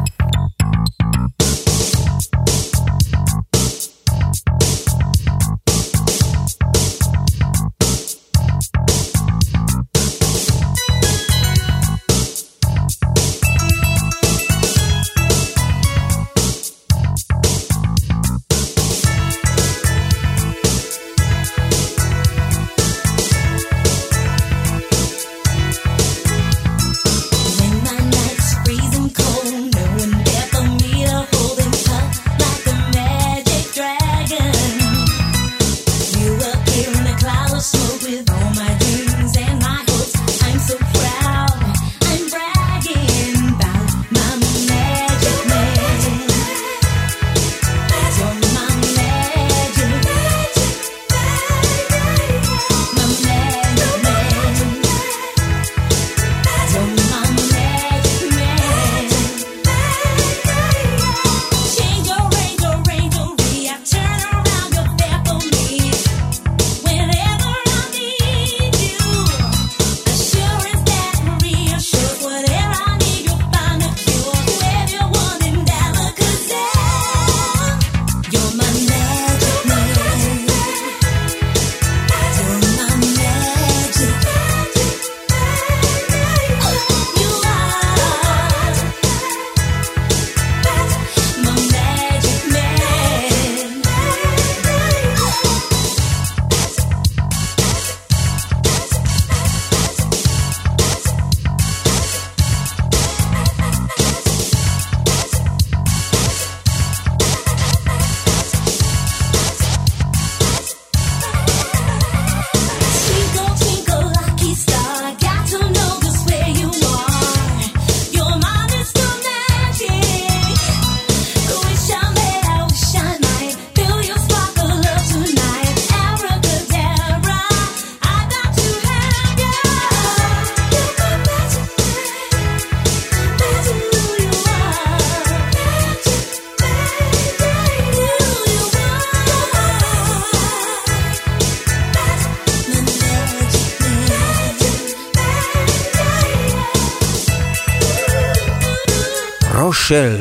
של 149.87 150.17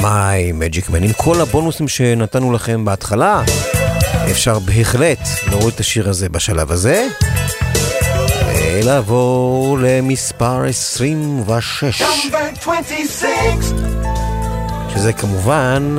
My 0.00 0.60
Magic 0.60 0.90
Man. 0.90 1.04
עם 1.04 1.12
כל 1.16 1.40
הבונוסים 1.40 1.88
שנתנו 1.88 2.52
לכם 2.52 2.84
בהתחלה, 2.84 3.42
אפשר 4.30 4.58
בהחלט 4.58 5.18
להוריד 5.50 5.74
את 5.74 5.80
השיר 5.80 6.08
הזה 6.08 6.28
בשלב 6.28 6.72
הזה. 6.72 7.08
ולעבור 8.54 9.78
למספר 9.80 10.64
26, 10.64 12.02
Number 12.02 12.70
26. 12.70 13.26
שזה 14.94 15.12
כמובן 15.12 15.96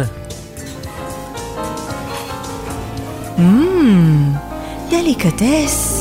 דליקטס. 4.89 5.92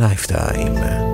Lifetime. 0.00 1.09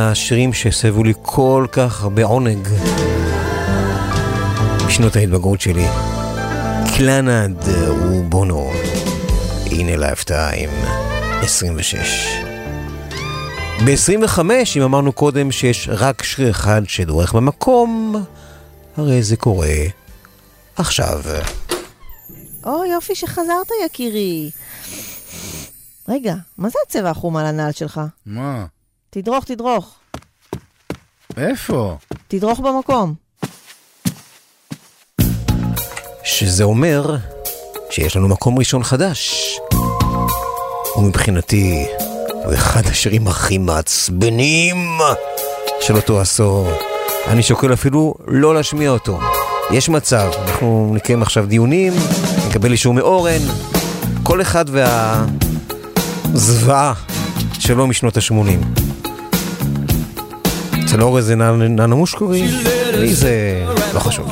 מהשירים 0.00 0.52
שהסבו 0.52 1.04
לי 1.04 1.12
כל 1.22 1.66
כך 1.72 2.02
הרבה 2.02 2.24
עונג 2.24 2.68
בשנות 4.86 5.16
ההתבגרות 5.16 5.60
שלי. 5.60 5.86
Clannad 6.96 7.56
ובונו, 7.68 8.72
In 9.66 9.96
a 9.96 10.03
Lifetime, 10.03 10.70
26. 11.42 11.98
ב-25, 13.86 14.40
אם 14.76 14.82
אמרנו 14.82 15.12
קודם 15.12 15.52
שיש 15.52 15.88
רק 15.92 16.22
שיר 16.22 16.50
אחד 16.50 16.82
שדורך 16.86 17.32
במקום, 17.32 18.14
הרי 18.96 19.22
זה 19.22 19.36
קורה 19.36 19.76
עכשיו. 20.76 21.20
או, 22.64 22.84
יופי 22.84 23.14
שחזרת, 23.14 23.70
יקירי. 23.86 24.50
רגע, 26.08 26.34
מה 26.58 26.68
זה 26.68 26.78
הצבע 26.86 27.10
החום 27.10 27.36
על 27.36 27.46
הנעל 27.46 27.72
שלך? 27.72 28.00
מה? 28.26 28.64
תדרוך, 29.12 29.44
תדרוך. 29.44 29.94
איפה? 31.36 31.96
תדרוך 32.28 32.60
במקום. 32.60 33.14
שזה 36.24 36.64
אומר 36.64 37.16
שיש 37.90 38.16
לנו 38.16 38.28
מקום 38.28 38.58
ראשון 38.58 38.82
חדש. 38.82 39.50
ומבחינתי, 40.96 41.86
הוא 42.44 42.54
אחד 42.54 42.86
השירים 42.86 43.28
הכי 43.28 43.58
מעצבנים 43.58 44.76
של 45.80 45.96
אותו 45.96 46.20
עשור. 46.20 46.70
אני 47.26 47.42
שוקל 47.42 47.72
אפילו 47.72 48.14
לא 48.26 48.54
להשמיע 48.54 48.90
אותו. 48.90 49.20
יש 49.70 49.88
מצב, 49.88 50.30
אנחנו 50.38 50.92
נקיים 50.94 51.22
עכשיו 51.22 51.46
דיונים, 51.46 51.92
נקבל 52.48 52.72
אישור 52.72 52.94
מאורן, 52.94 53.42
כל 54.22 54.40
אחד 54.40 54.64
והזוועה 56.32 56.94
שלו 57.58 57.86
משנות 57.86 58.16
ה-80. 58.16 58.89
אצל 60.90 61.02
אורן 61.02 61.20
זה 61.20 61.36
ננו 61.36 61.96
מושקורי, 61.96 62.48
לי 62.92 63.14
זה 63.14 63.64
לא 63.94 64.00
חשוב. 64.00 64.30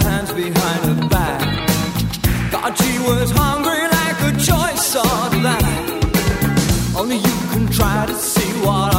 Only 7.00 7.18
you 7.28 7.36
can 7.52 7.64
try 7.78 7.98
to 8.10 8.16
see 8.32 8.50
what 8.64 8.97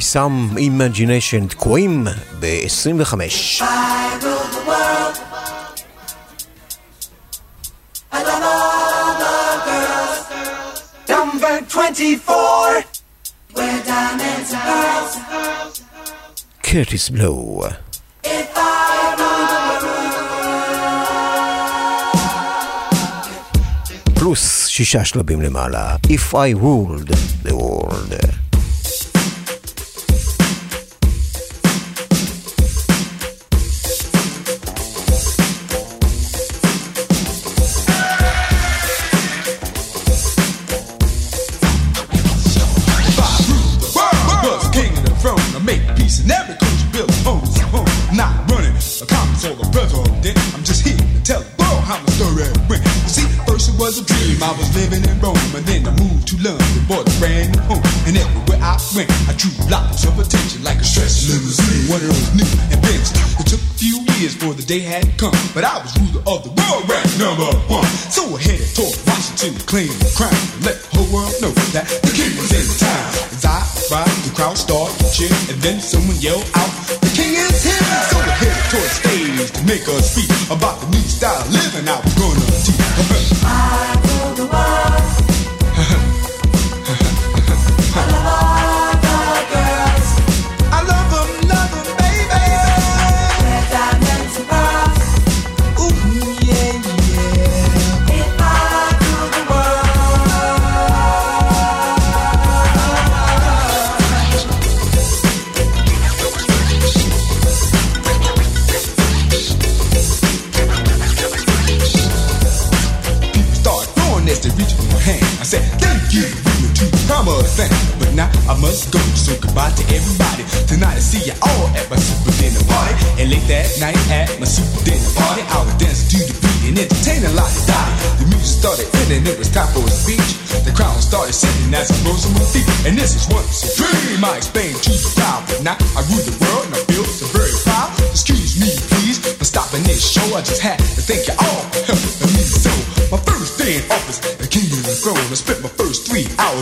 Carry 0.00 0.06
Some 0.06 0.56
Imagination 0.58 1.48
תקועים 1.48 2.06
ב-25. 2.40 3.62
Curtis 16.62 17.10
Blow. 17.10 17.66
פלוס 24.14 24.66
שישה 24.66 25.04
שלבים 25.04 25.42
למעלה, 25.42 25.96
If 26.06 26.34
I 26.34 26.54
ruled 26.54 27.10
the 27.44 27.54
world. 27.54 28.49
they 64.70 64.78
had 64.78 65.02
come. 65.18 65.34
But 65.52 65.64
I 65.66 65.82
was 65.82 65.90
ruler 65.98 66.22
of 66.30 66.46
the 66.46 66.54
world, 66.54 66.86
ranked 66.86 67.18
number 67.18 67.50
one. 67.66 67.90
So 68.06 68.22
I 68.22 68.38
headed 68.38 68.70
toward 68.70 68.94
Washington, 69.02 69.58
claim 69.66 69.90
crime. 70.14 70.30
Let 70.62 70.78
the 70.78 70.88
whole 70.94 71.10
world 71.10 71.34
know 71.42 71.50
that 71.74 71.90
the 71.90 72.12
king 72.14 72.30
was 72.38 72.54
in 72.54 72.62
town. 72.78 73.02
As 73.34 73.42
I 73.42 73.58
arrived, 73.90 74.22
the 74.22 74.32
crowd 74.38 74.54
started 74.54 74.94
to 75.02 75.10
cheer, 75.10 75.34
and 75.50 75.58
then 75.58 75.82
someone 75.82 76.14
yelled, 76.22 76.46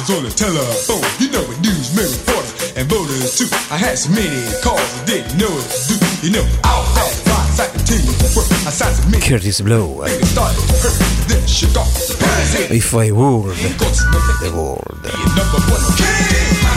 gonna 0.09 0.31
tell 0.31 0.57
her. 0.57 0.71
Boom, 0.89 1.05
you 1.21 1.29
know 1.35 1.45
it, 1.53 1.59
newsmen, 1.61 2.09
reporters, 2.17 2.73
and 2.77 2.85
voters 2.89 3.37
too. 3.39 3.49
I 3.71 3.77
had 3.77 3.97
so 3.99 4.09
many 4.11 4.41
calls 4.65 4.81
I 4.81 5.05
didn't 5.05 5.37
know 5.41 5.53
what 5.53 5.69
to 5.69 5.95
do. 6.01 6.09
You 6.25 6.31
know, 6.37 6.47
I'll 6.65 6.89
have 6.97 7.13
rocks, 7.29 7.61
I 7.61 7.67
continue 7.77 8.15
to 8.23 8.29
work. 8.35 8.49
I 8.69 8.73
signed 8.79 8.97
some 8.97 9.11
men. 9.13 9.21
Curtis 9.21 9.61
Blow. 9.61 9.87
Maybe 10.09 10.25
start 10.25 10.57
to 10.57 10.63
hurt. 10.83 10.97
Then 11.29 11.45
shook 11.47 11.77
off 11.77 11.93
the 12.09 12.17
parasite. 12.23 12.71
If 12.81 12.89
I 12.95 13.11
would, 13.19 13.57
the 14.45 14.51
world. 14.57 15.03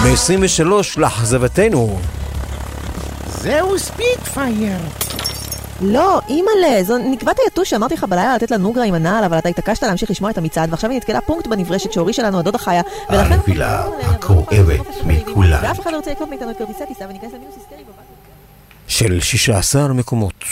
ב-23 0.03 0.99
לאכזבתנו. 0.99 1.99
זהו 3.41 3.79
ספיטפייר. 3.79 4.77
לא, 5.83 6.19
אימא'לה, 6.29 6.83
זו 6.83 6.97
נקבת 6.97 7.37
היתוש 7.43 7.69
שאמרתי 7.69 7.93
לך 7.93 8.03
בלילה 8.03 8.35
לתת 8.35 8.51
לנוגרה 8.51 8.83
עם 8.83 8.93
הנעל, 8.93 9.23
אבל 9.23 9.37
אתה 9.37 9.49
התעקשת 9.49 9.83
להמשיך 9.83 10.11
לשמוע 10.11 10.31
את 10.31 10.37
המצעד, 10.37 10.71
ועכשיו 10.71 10.89
היא 10.89 10.97
נתקלה 10.97 11.21
פונקט 11.21 11.47
בנברשת 11.47 11.91
שהורישה 11.93 12.23
לנו 12.23 12.39
הדודה 12.39 12.57
חיה, 12.57 12.81
הנפילה 13.13 13.85
הכואבת 14.01 14.79
מכולן. 15.05 15.59
ואף 15.63 15.79
אחד 15.79 15.91
לא 15.91 15.97
רוצה 15.97 16.11
לקנות 16.11 16.29
מאיתנו 16.29 16.51
כרטיסי 16.57 16.85
טיסה 16.87 17.05
וניכנס 17.09 17.33
למינוס 17.33 17.55
היסטרי 17.55 17.83
של 18.87 19.19
16 19.19 19.87
מקומות. 19.87 20.43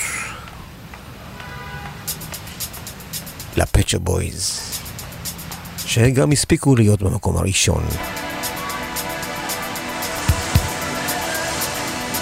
לפצ'ה 3.58 4.00
בויז, 4.00 4.60
שגם 5.86 6.32
הספיקו 6.32 6.76
להיות 6.76 7.02
במקום 7.02 7.38
הראשון. 7.38 7.84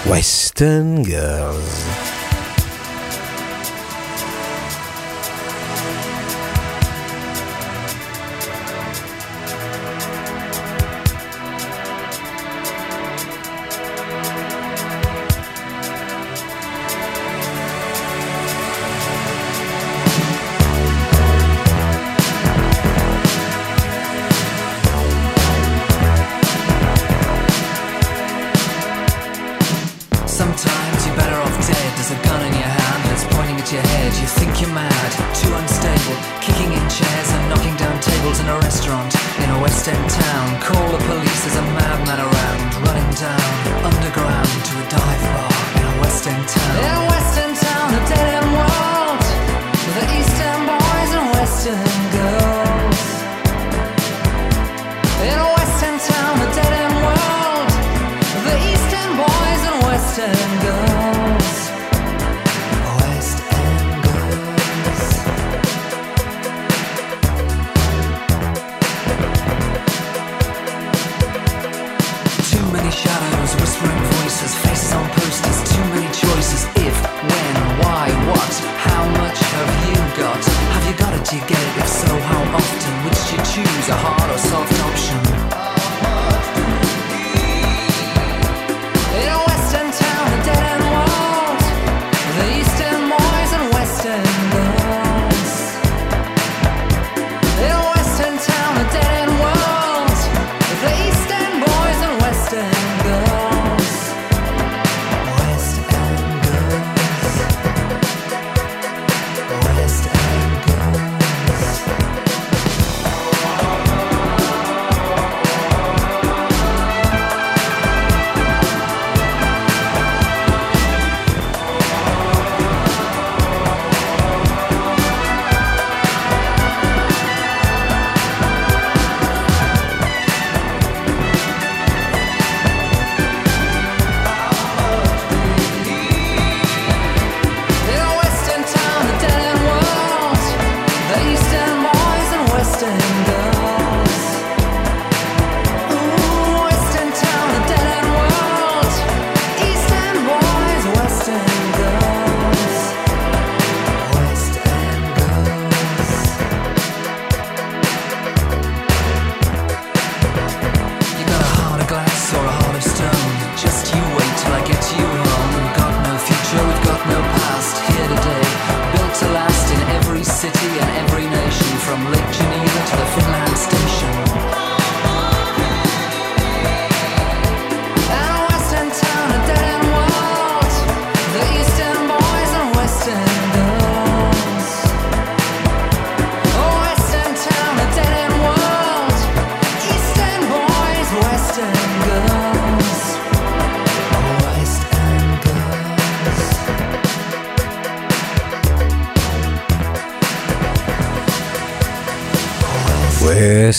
Western 0.06 1.04
Girls. 1.04 2.07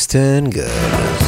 Western 0.09 0.49
Girls 0.49 1.21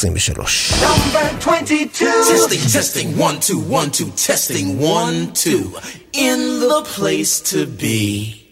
23 0.00 0.34
Number 0.80 1.40
22. 1.40 2.04
Testing, 2.04 2.60
testing, 2.70 3.18
one, 3.18 3.40
two, 3.40 3.58
one, 3.58 3.90
two 3.90 4.10
Testing, 4.10 4.78
one, 4.78 5.32
two 5.32 5.74
In 6.12 6.60
the 6.60 6.82
place 6.84 7.40
to 7.40 7.66
be 7.66 8.46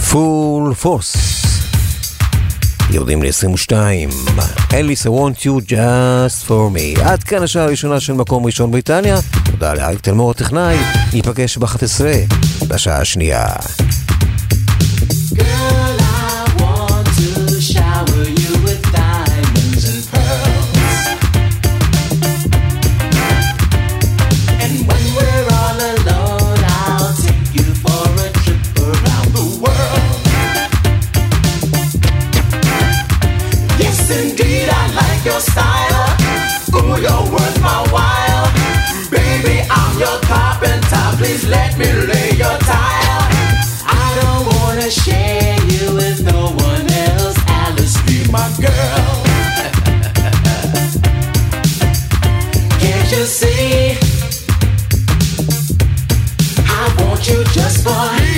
Full 0.00 0.72
force. 0.74 1.16
יורדים 2.90 3.22
ל-22 3.22 3.72
אליס, 4.74 5.06
I 5.06 5.08
want 5.08 5.44
you 5.44 5.70
just 5.70 6.48
for 6.48 6.76
me 6.76 7.02
עד 7.04 7.22
כאן 7.22 7.42
השעה 7.42 7.64
הראשונה 7.64 8.00
של 8.00 8.12
מקום 8.12 8.46
ראשון 8.46 8.70
בריטניה 8.70 9.18
תודה 9.50 9.74
לאריק 9.74 10.00
תלמור 10.00 10.30
הטכנאי 10.30 10.76
ניפגש 11.12 11.58
ב-11 11.58 12.00
בשעה 12.68 13.00
השנייה 13.00 13.46
for 57.90 58.29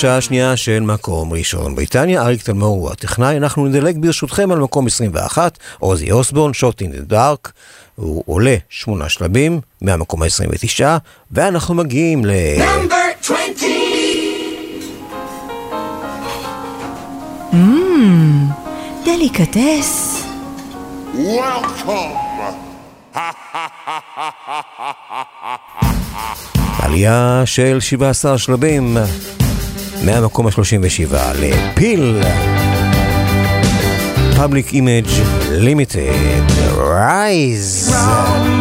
השעה 0.00 0.16
השנייה 0.16 0.56
של 0.56 0.80
מקום 0.80 1.32
ראשון. 1.32 1.74
בריטניה, 1.74 2.22
אריק 2.22 2.42
תלמור 2.42 2.80
הוא 2.80 2.90
הטכנאי, 2.90 3.36
אנחנו 3.36 3.66
נדלג 3.66 3.98
ברשותכם 3.98 4.52
על 4.52 4.58
מקום 4.58 4.86
21, 4.86 5.58
עוזי 5.78 6.10
אוסבורן, 6.10 6.52
שוט 6.52 6.82
אין 6.82 6.90
דה 6.90 7.00
דארק, 7.00 7.52
הוא 7.94 8.22
עולה 8.26 8.56
שמונה 8.68 9.08
שלבים 9.08 9.60
מהמקום 9.82 10.22
ה-29, 10.22 10.84
ואנחנו 11.30 11.74
מגיעים 11.74 12.24
ל... 12.24 12.30
נאמבר 12.58 12.96
20! 13.20 13.40
Mmm, 17.52 17.56
délicatesse. 19.04 20.24
Welcome. 21.14 22.16
עלייה 26.82 27.42
של 27.44 27.80
17 27.80 28.38
שלבים. 28.38 28.96
מהמקום 30.04 30.46
ה-37 30.46 31.14
לפיל. 31.40 32.22
Public 34.36 34.72
Image 34.72 35.12
Limited, 35.50 36.50
Rise. 36.78 38.59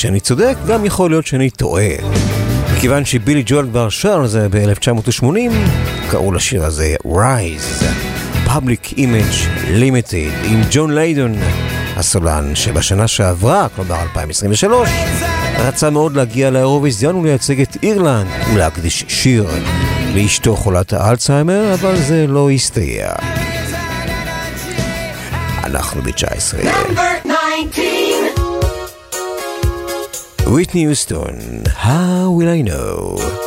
שאני 0.00 0.20
צודק, 0.20 0.56
גם 0.68 0.84
יכול 0.84 1.10
להיות 1.10 1.26
שאני 1.26 1.50
טועה. 1.50 1.88
מכיוון 2.76 3.04
שבילי 3.04 3.42
ג'ואל 3.46 3.66
כבר 3.66 3.88
שר 3.88 4.20
על 4.20 4.26
זה 4.26 4.48
ב-1980, 4.50 5.24
קראו 6.10 6.32
לשיר 6.32 6.64
הזה 6.64 6.94
Rise, 7.06 7.84
Public 8.46 8.92
Image 8.94 9.68
Limited, 9.68 10.44
עם 10.44 10.62
ג'ון 10.70 10.94
ליידון, 10.94 11.34
הסולן, 11.96 12.54
שבשנה 12.54 13.08
שעברה, 13.08 13.66
כלומר 13.76 14.02
2023, 14.02 14.88
רצה 15.58 15.90
מאוד 15.90 16.16
להגיע 16.16 16.50
לאירוויזיון 16.50 17.16
ולייצג 17.16 17.60
את 17.60 17.76
אירלנד 17.82 18.26
ולהקדיש 18.54 19.04
שיר 19.08 19.46
לאשתו 20.14 20.56
חולת 20.56 20.92
האלצהיימר, 20.92 21.74
אבל 21.74 21.96
זה 21.96 22.26
לא 22.26 22.50
הסתייע. 22.50 23.12
אנחנו 25.64 26.02
ב-19. 26.02 27.09
Whitney 30.50 30.80
Houston, 30.80 31.64
How 31.64 32.32
Will 32.32 32.48
I 32.48 32.60
Know? 32.60 33.39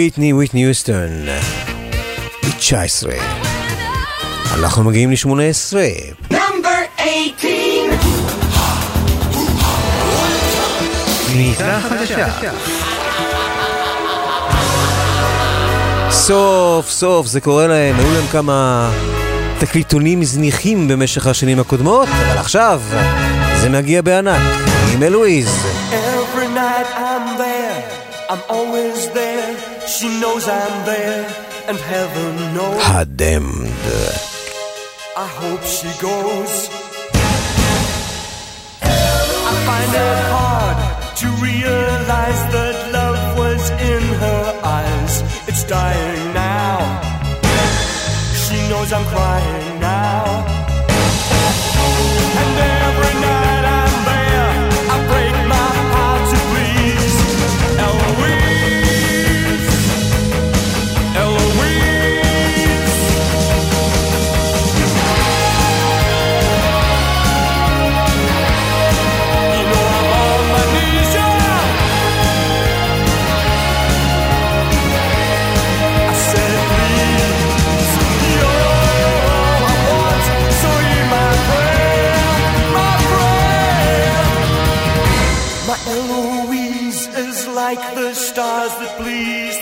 וויטני, 0.00 0.32
וויטני 0.32 0.64
יוסטון. 0.64 1.26
ב-19. 2.42 3.10
אנחנו 4.54 4.84
מגיעים 4.84 5.10
ל-18. 5.10 5.26
Number 6.32 7.00
18. 7.00 7.50
כניסה 11.32 11.80
חדשה. 11.80 12.28
סוף 16.10 16.90
סוף 16.90 17.26
זה 17.26 17.40
קורה 17.40 17.66
להם, 17.66 17.96
היו 17.98 18.14
להם 18.14 18.26
כמה 18.32 18.90
תקליטונים 19.58 20.24
זניחים 20.24 20.88
במשך 20.88 21.26
השנים 21.26 21.60
הקודמות, 21.60 22.08
אבל 22.08 22.38
עכשיו 22.38 22.82
זה 23.56 23.68
מגיע 23.68 24.02
בענק, 24.02 24.42
עם 24.92 25.02
אלוויז. 25.02 25.66
Every 25.90 26.46
night 26.46 26.86
I'm 26.96 27.38
there, 27.38 27.82
I'm 28.30 28.50
always. 28.50 28.89
She 30.00 30.08
knows 30.18 30.48
I'm 30.48 30.86
there, 30.86 31.26
and 31.68 31.76
heaven 31.76 32.54
knows. 32.54 32.82
Ha 32.84 33.04
damned. 33.04 33.68
I 35.14 35.26
hope 35.40 35.62
she 35.62 35.90
goes. 36.00 36.70
I 38.80 39.54
find 39.68 39.92
it 40.08 40.20
hard 40.36 40.78
to 41.20 41.26
realize 41.44 42.40
that 42.56 42.76
love 42.96 43.20
was 43.36 43.62
in 43.92 44.02
her 44.24 44.60
eyes. 44.64 45.14
It's 45.46 45.64
dying 45.64 46.32
now. 46.32 46.78
She 48.42 48.56
knows 48.70 48.90
I'm 48.94 49.04
crying 49.04 49.80
now. 49.80 50.24
And 52.40 52.52
every 52.88 53.09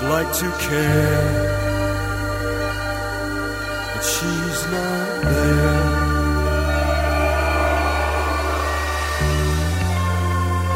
I'd 0.00 0.04
like 0.10 0.32
to 0.32 0.48
care, 0.68 1.32
but 3.94 4.04
she's 4.04 4.60
not 4.70 5.22
there. 5.22 5.98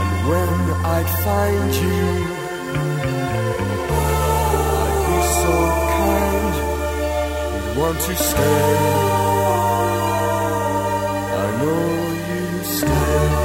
And 0.00 0.12
when 0.28 0.52
I'd 0.96 1.10
find 1.22 1.72
you, 1.72 2.04
I'd 3.94 5.02
be 5.06 5.18
so 5.38 5.54
kind, 5.98 6.54
you'd 7.54 7.76
want 7.78 7.98
to 8.00 8.14
stay. 8.16 8.70
I 11.38 11.46
know 11.62 11.84
you 12.28 12.64
stay. 12.64 13.41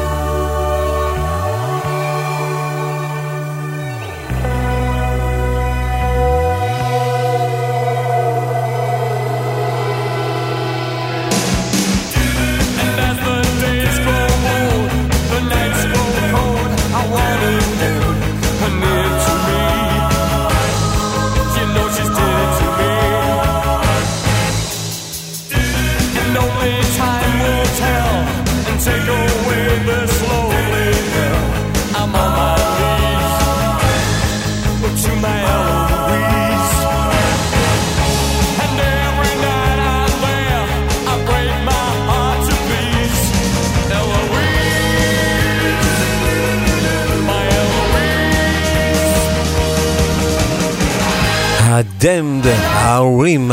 הדמד, 51.99 52.45
ההורים, 52.63 53.51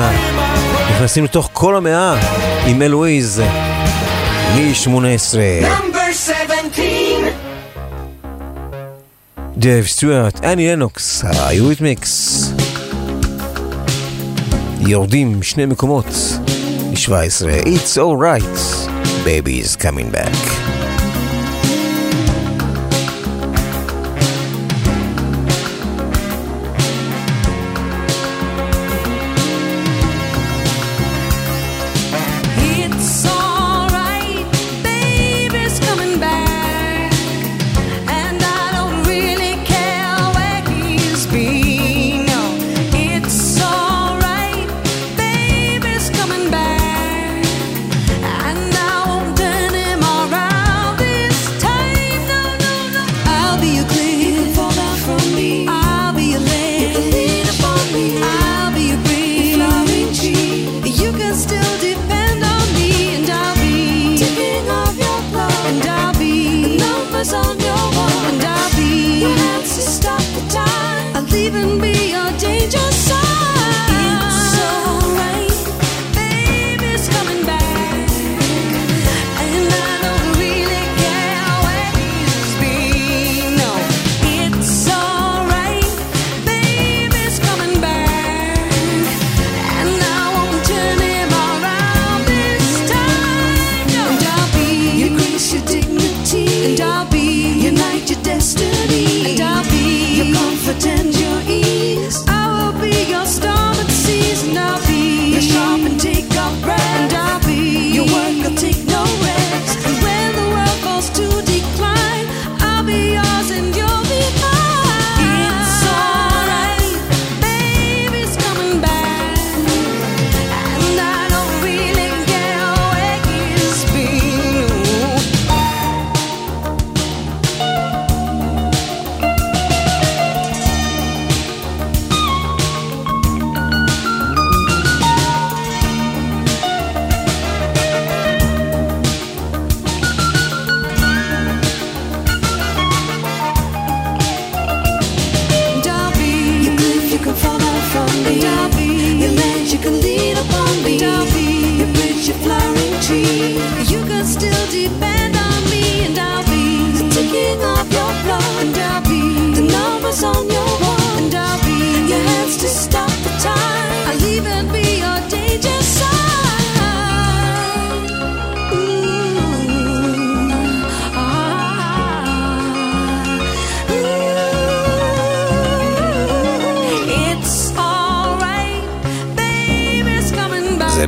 נכנסים 0.91 1.25
לתוך 1.25 1.51
כל 1.53 1.77
המאה 1.77 2.15
עם 2.66 2.83
אלוויז 2.83 3.43
מ-18. 4.55 4.89
Number 5.62 6.12
17. 6.12 6.85
דב 9.57 9.83
סטוארט, 9.87 10.45
אני 10.45 10.73
לנוקס, 10.73 11.25
היוריתמיקס. 11.25 12.53
יורדים 14.81 15.43
שני 15.43 15.66
מקומות 15.66 16.07
ל-17. 16.93 17.66
It's 17.66 17.97
alright, 17.99 18.89
baby 19.25 19.65
is 19.65 19.77
coming 19.77 20.15
back. 20.15 20.53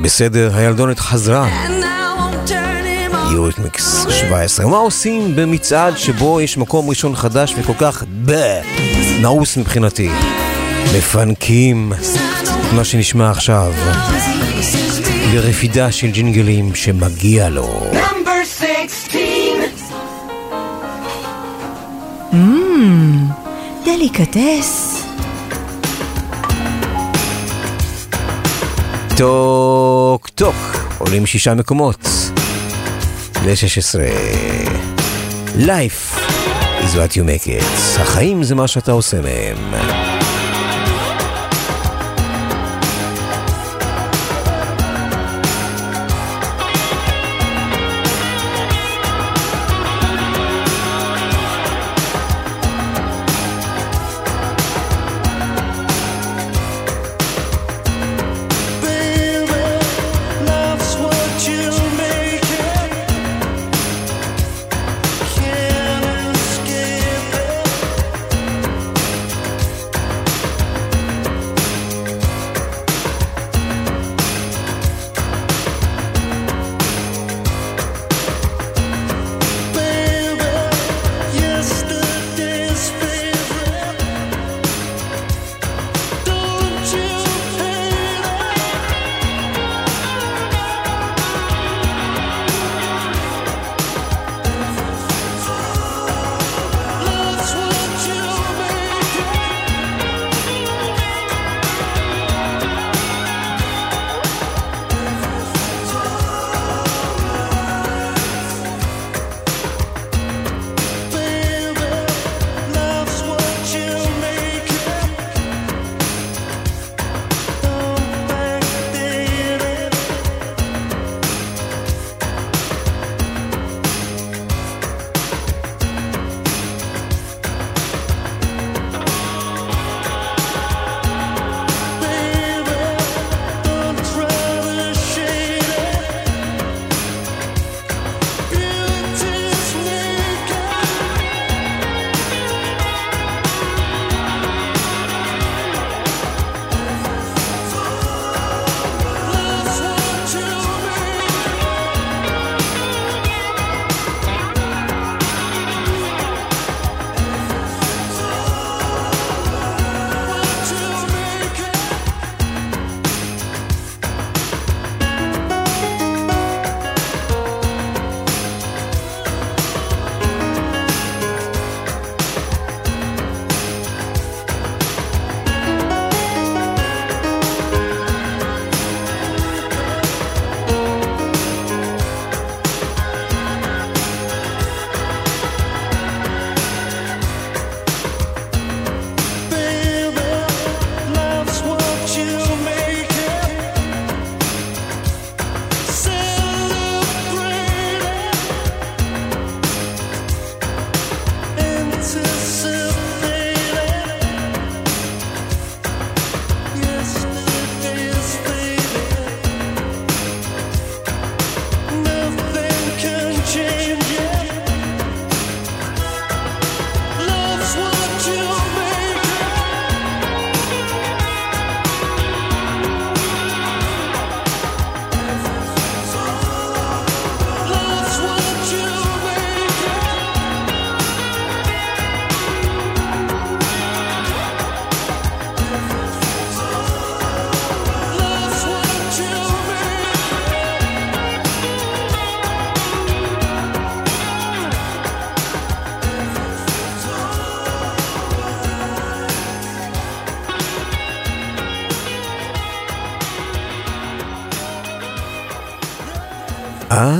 בסדר, 0.06 0.50
הילדונת 0.54 0.98
חזרה. 0.98 1.48
And 1.48 1.84
I 1.84 2.18
won't 2.18 2.50
turn 2.50 3.12
him 3.12 3.14
on. 3.14 3.32
יוריתמיקס 3.32 4.06
17. 4.10 4.66
מה 4.66 4.76
עושים 4.76 5.36
במצעד 5.36 5.98
שבו 5.98 6.40
יש 6.40 6.58
מקום 6.58 6.88
ראשון 6.88 7.16
חדש 7.16 7.54
וכל 7.58 7.72
כך 7.78 8.04
ב... 8.24 8.60
נעוס 9.20 9.56
מבחינתי? 9.56 10.08
מפנקים 10.98 11.92
את 11.92 12.72
מה 12.74 12.84
שנשמע 12.84 13.30
עכשיו. 13.30 13.72
ברפידה 15.32 15.92
של 15.92 16.10
ג'ינגלים 16.10 16.74
שמגיע 16.74 17.48
לו. 17.48 17.86
Number 17.92 18.46
16. 18.46 19.20
Mmm, 22.32 22.36
דליקטס. 23.84 24.85
טוק 29.16 30.28
טוק, 30.28 30.54
עולים 30.98 31.26
שישה 31.26 31.54
מקומות. 31.54 32.08
ל-16. 33.44 33.98
Life 35.58 36.18
is 36.80 36.94
what 36.94 37.12
you 37.16 37.22
make 37.22 37.46
it. 37.46 38.00
החיים 38.00 38.42
זה 38.42 38.54
מה 38.54 38.68
שאתה 38.68 38.92
עושה 38.92 39.20
מהם. 39.20 40.05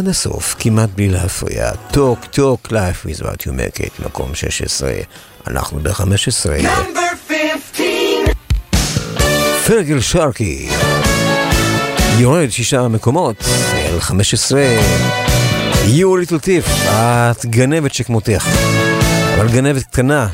עד 0.06 0.10
הסוף, 0.10 0.56
כמעט 0.58 0.88
בלי 0.94 1.08
להפריע. 1.08 1.70
טוק 1.90 2.24
טוק, 2.24 2.68
life 2.68 3.08
is 3.08 3.22
what 3.22 3.42
you 3.42 3.50
make 3.50 3.80
it, 3.80 4.06
מקום 4.06 4.34
16. 4.34 4.92
אנחנו 5.46 5.80
ב-15. 5.82 6.02
Number 6.62 7.16
15. 7.28 7.86
פרגל 9.66 10.00
שרקי. 10.00 10.68
יורד 12.18 12.50
שישה 12.50 12.88
מקומות, 12.88 13.36
אל 13.74 14.00
15. 14.00 14.62
You 15.86 16.28
little 16.28 16.46
thief, 16.46 16.90
את 16.90 17.46
גנבת 17.46 17.94
שכמותך. 17.94 18.48
אבל 19.36 19.48
גנבת 19.48 19.82
קטנה. 19.82 20.28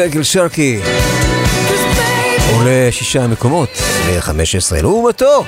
פרגל 0.00 0.22
שרקי 0.22 0.80
עולה 2.54 2.88
שישה 2.90 3.26
מקומות 3.26 3.68
ל-15 4.08 4.82
לעומתו 4.82 5.44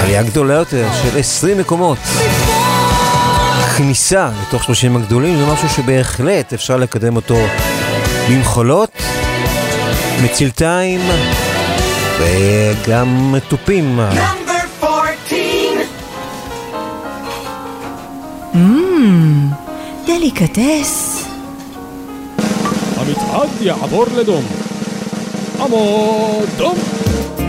עלייה 0.00 0.22
גדולה 0.22 0.54
יותר 0.54 0.86
של 1.02 1.18
20 1.18 1.58
מקומות 1.58 1.98
כניסה 3.76 4.28
לתוך 4.42 4.64
30 4.64 4.96
הגדולים 4.96 5.36
זה 5.36 5.46
משהו 5.52 5.68
שבהחלט 5.68 6.52
אפשר 6.52 6.76
לקדם 6.76 7.16
אותו 7.16 7.36
במחולות, 8.30 9.02
מצלתיים 10.24 11.00
וגם 12.18 13.34
תופים. 13.48 14.00
Number 14.00 14.84
14. 14.84 15.38
מmm, 18.54 18.58
דליקטס. 20.06 21.03
Claudia 23.64 23.82
Abor-Ledom. 23.82 24.44
Amor, 25.58 26.46
dom! 26.58 27.43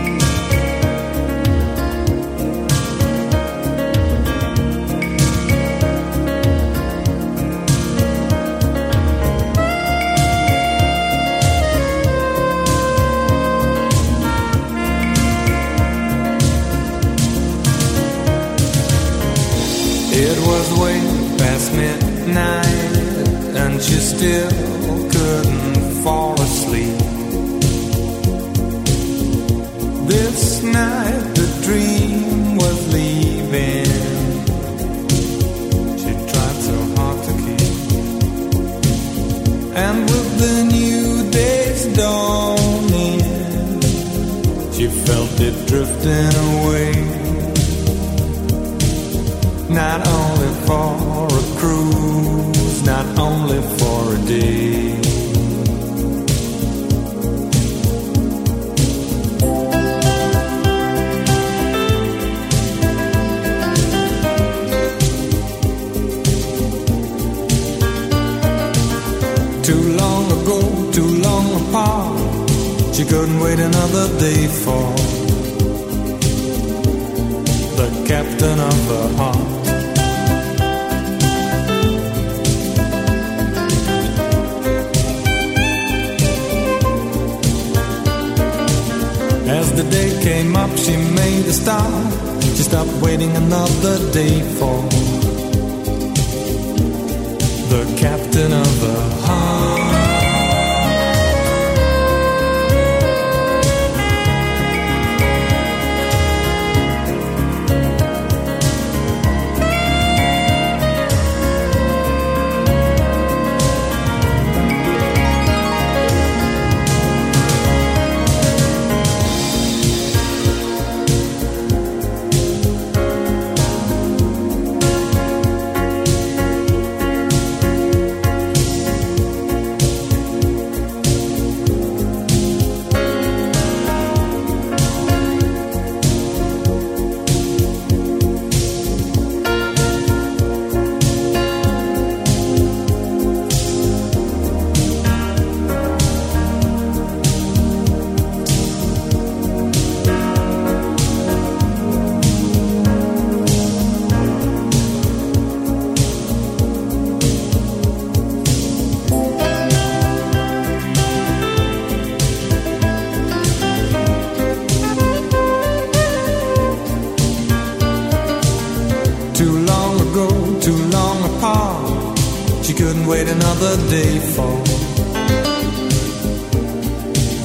another 174.15 174.15
day 174.15 174.19
for 174.35 174.51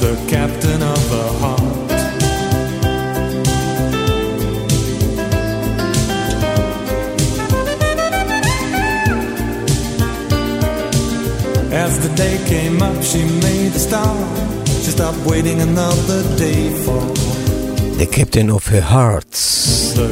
the 0.03 0.13
captain 0.29 0.81
of 0.81 1.09
her 1.09 1.31
heart. 1.41 1.91
As 11.71 11.99
the 11.99 12.13
day 12.15 12.37
came 12.47 12.81
up, 12.81 13.03
she 13.03 13.21
made 13.45 13.73
a 13.75 13.79
start. 13.79 14.17
She 14.83 14.91
stopped 14.91 15.19
waiting 15.25 15.61
another 15.61 16.21
day 16.37 16.69
for 16.83 17.01
The 17.97 18.07
Captain 18.11 18.49
of 18.49 18.67
her 18.67 18.81
Hearts, 18.81 19.43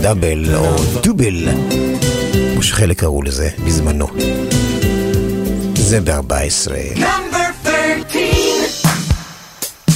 דאבל 0.02 0.56
או 0.56 0.76
דובל, 1.04 1.48
כמו 2.54 2.64
שחלק 2.64 3.00
קראו 3.00 3.22
לזה 3.22 3.50
בזמנו. 3.66 4.08
זה 5.91 6.01
ב-14. 6.01 6.71
Number 6.97 7.51
13. 7.63 8.23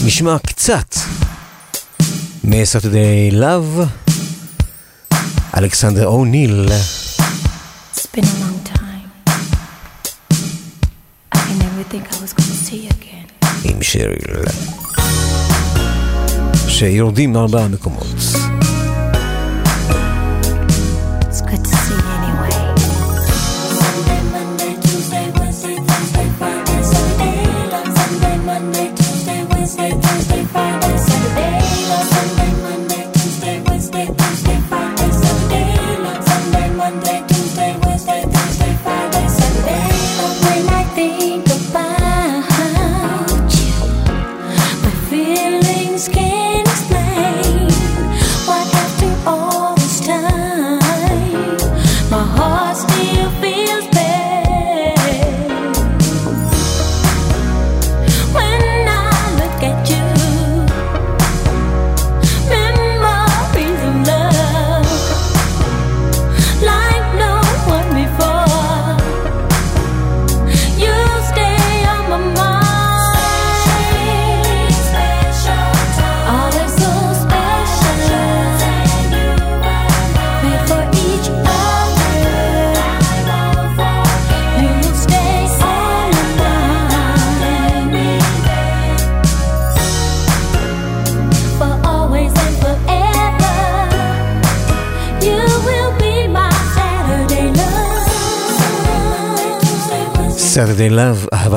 נשמע 0.07 0.37
קצת 0.47 0.95
מ-Saturday 2.45 3.35
Love, 3.35 3.83
אלכסנדר 5.57 6.07
אוניל, 6.07 6.69
It's 7.95 8.07
been 8.17 8.25
a 8.25 8.41
long 8.45 8.59
time. 8.79 9.09
I 11.33 11.53
never 11.63 11.85
think 11.93 12.05
I 12.13 12.17
was 12.23 12.33
gonna 12.33 12.59
see 12.67 12.81
you 12.87 12.91
again. 12.91 13.47
עם 13.65 13.83
שריל, 13.83 14.45
שיורדים 16.69 17.33
מארבעה 17.33 17.69
מקומות. 17.69 18.17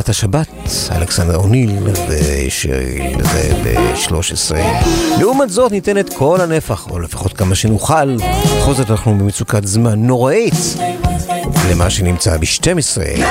שירת 0.08 0.16
השבת, 0.16 0.48
אלכסנדר 0.92 1.36
אוניל, 1.36 1.78
וזה 1.84 3.52
ב-13. 3.64 4.56
לעומת 5.20 5.50
זאת 5.50 5.72
ניתן 5.72 5.98
את 5.98 6.14
כל 6.14 6.42
הנפח, 6.42 6.88
או 6.90 7.00
לפחות 7.00 7.34
כמה 7.34 7.56
שנוכל, 7.56 8.16
בכל 8.16 8.74
זאת 8.74 8.92
אנחנו 8.92 9.18
במצוקת 9.18 9.68
זמן 9.68 10.08
נוראית 10.08 10.54
למה 11.72 11.90
שנמצא 11.90 12.38
ב-12. 12.38 13.22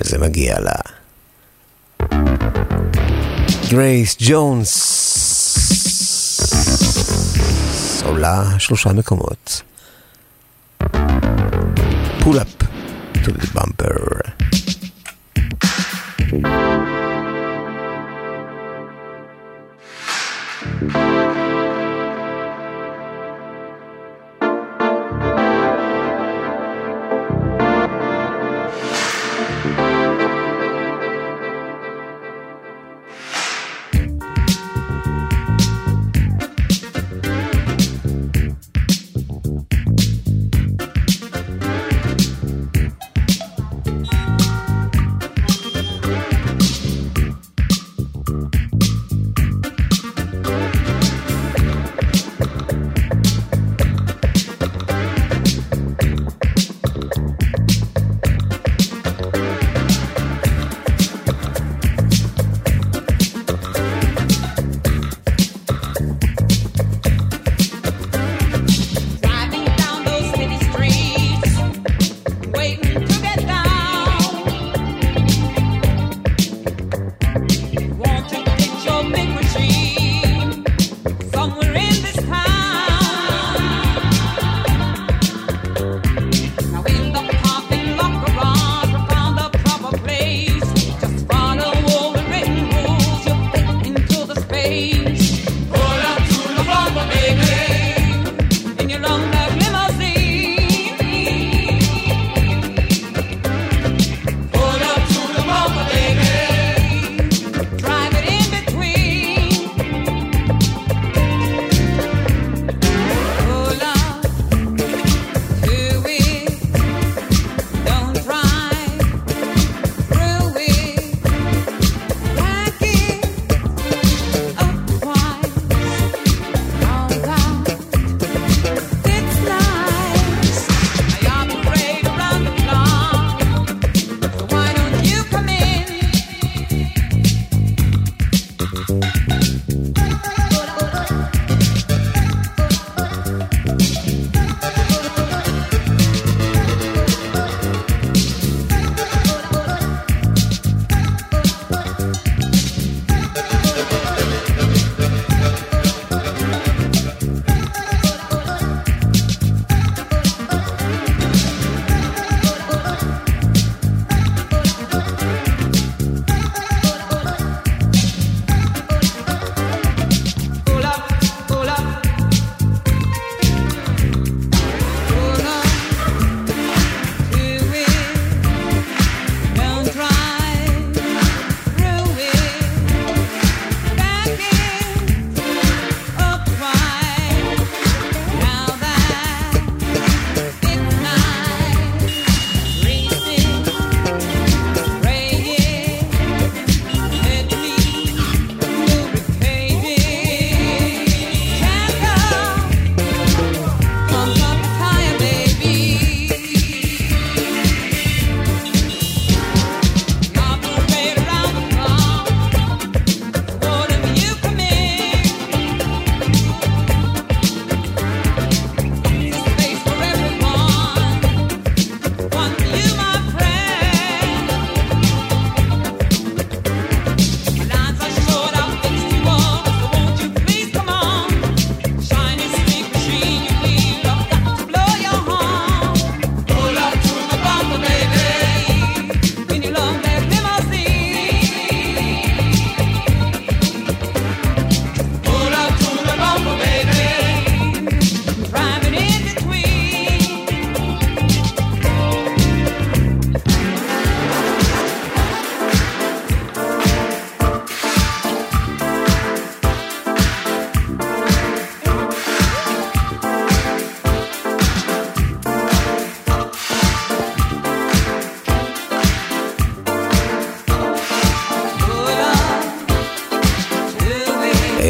וזה 0.00 0.18
מגיע 0.18 0.56
לה. 0.60 0.72
גרייס 3.70 4.16
ג'ונס 4.18 4.76
עולה 8.04 8.44
שלושה 8.58 8.92
מקומות. 8.92 9.62
פול 12.20 12.38
אפ. 12.38 12.60
to 13.22 13.32
the. 13.32 13.59
Pepper. 13.80 14.19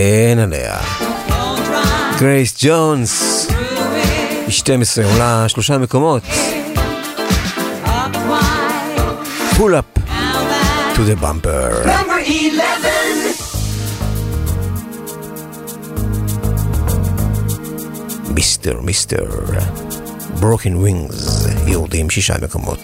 אין 0.01 0.39
עליה. 0.39 0.77
גרייס 2.19 2.55
ג'ונס, 2.59 3.47
מ-12 4.47 5.05
עולה 5.05 5.45
שלושה 5.49 5.79
מקומות. 5.79 6.23
Pull 9.57 9.79
up 9.79 9.85
to 10.95 10.99
the 10.99 11.23
bumper. 11.23 11.89
Mr. 18.35 18.81
Mister, 18.81 19.27
Broken 20.41 20.75
Wings, 20.75 21.47
יורדים 21.67 22.11
שישה 22.11 22.35
מקומות. 22.43 22.81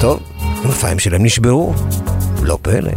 טוב, 0.00 0.20
המופעים 0.38 0.98
שלהם 0.98 1.24
נשברו, 1.24 1.74
לא 2.42 2.58
פלא. 2.62 2.92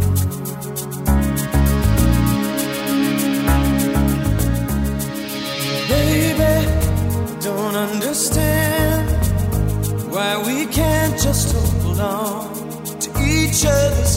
just 11.22 11.54
hold 11.54 12.00
on 12.00 12.54
to 12.98 13.10
each 13.22 13.66
other's 13.66 14.09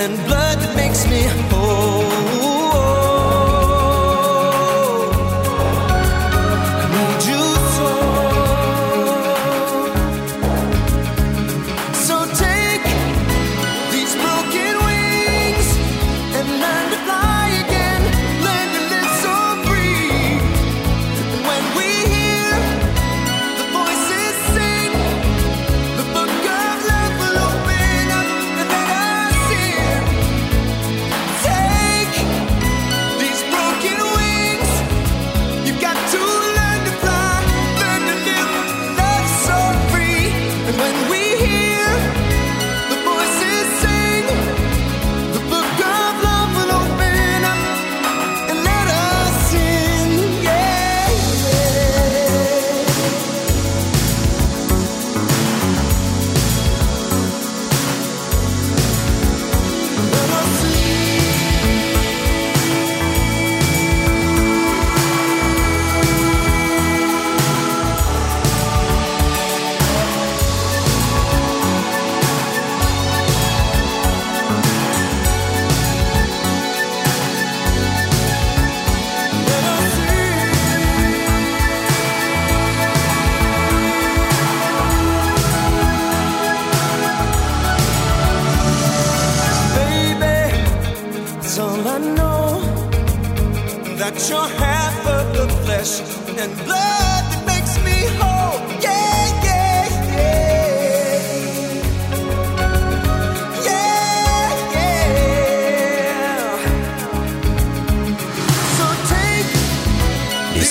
and 0.00 0.16
blood. 0.24 0.49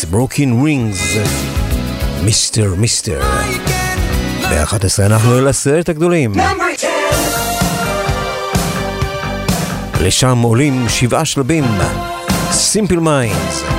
Broken 0.10 0.64
Wings, 0.64 1.02
Mr. 2.24 2.74
Mister. 2.78 3.22
ב-11 4.42 5.06
אנחנו 5.06 5.38
אל 5.38 5.48
עשרת 5.48 5.90
הגדולים. 5.90 6.34
לשם 10.02 10.42
עולים 10.42 10.90
שבעה 10.90 11.26
שלבים, 11.26 11.66
Simple 12.52 13.00
Minds. 13.00 13.79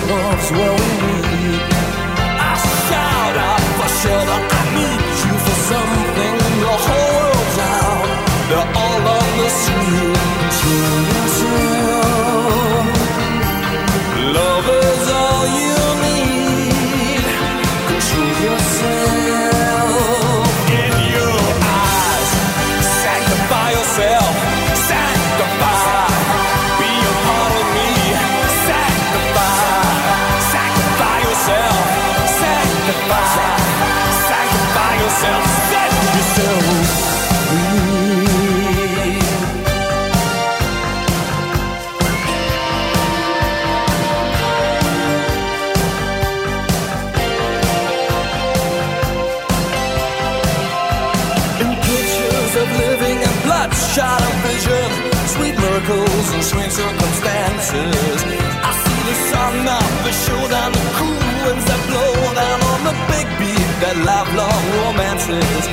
lifelong 64.11 64.63
romances. 64.79 65.63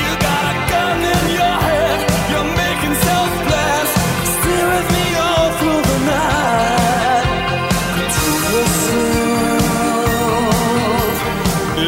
You 0.00 0.10
got 0.28 0.42
a 0.52 0.54
gun 0.72 0.98
in 1.14 1.22
your 1.38 1.56
head, 1.68 1.98
you're 2.30 2.50
making 2.64 2.94
self-plans. 3.08 3.90
Stay 4.36 4.62
with 4.72 4.88
me 4.96 5.04
all 5.24 5.48
through 5.58 5.82
the 5.90 5.98
night. 6.12 7.26
Yourself. 8.52 9.26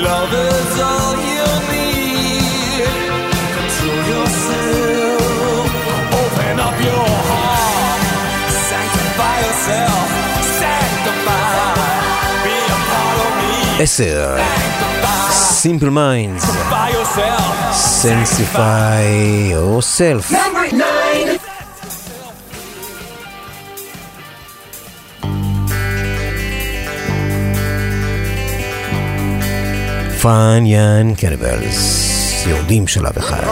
Love 0.06 0.32
is 0.50 0.72
all 0.90 1.14
you 1.32 1.46
need. 1.74 2.88
Yourself. 4.12 5.68
Open 6.20 6.54
up 6.68 6.76
your 6.88 7.08
heart. 7.30 8.02
Sanctify 8.70 9.36
yourself. 9.46 10.06
Sanctify. 10.60 11.72
Be 12.44 12.56
a 12.76 12.78
part 12.90 13.18
of 13.26 13.32
me. 13.40 13.54
Yes, 13.82 14.00
simple 15.58 15.90
minds. 15.90 16.44
Sensify 18.02 19.02
yourself. 19.50 20.22
סלף. 20.22 20.32
פאניאן 30.22 31.14
קניבלס, 31.14 32.44
יורדים 32.46 32.86
שלב 32.86 33.18
אחד. 33.18 33.44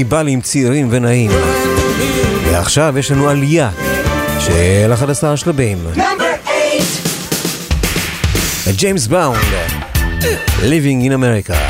קניבלים 0.00 0.40
צעירים 0.40 0.88
ונעים. 0.90 1.30
ועכשיו 2.44 2.94
יש 2.98 3.10
לנו 3.10 3.28
עלייה 3.28 3.70
של 4.38 4.92
11 4.92 5.36
שלבים. 5.36 5.78
ג'יימס 8.76 9.06
באונד, 9.06 9.38
Living 10.60 11.08
in 11.08 11.12
America. 11.12 11.69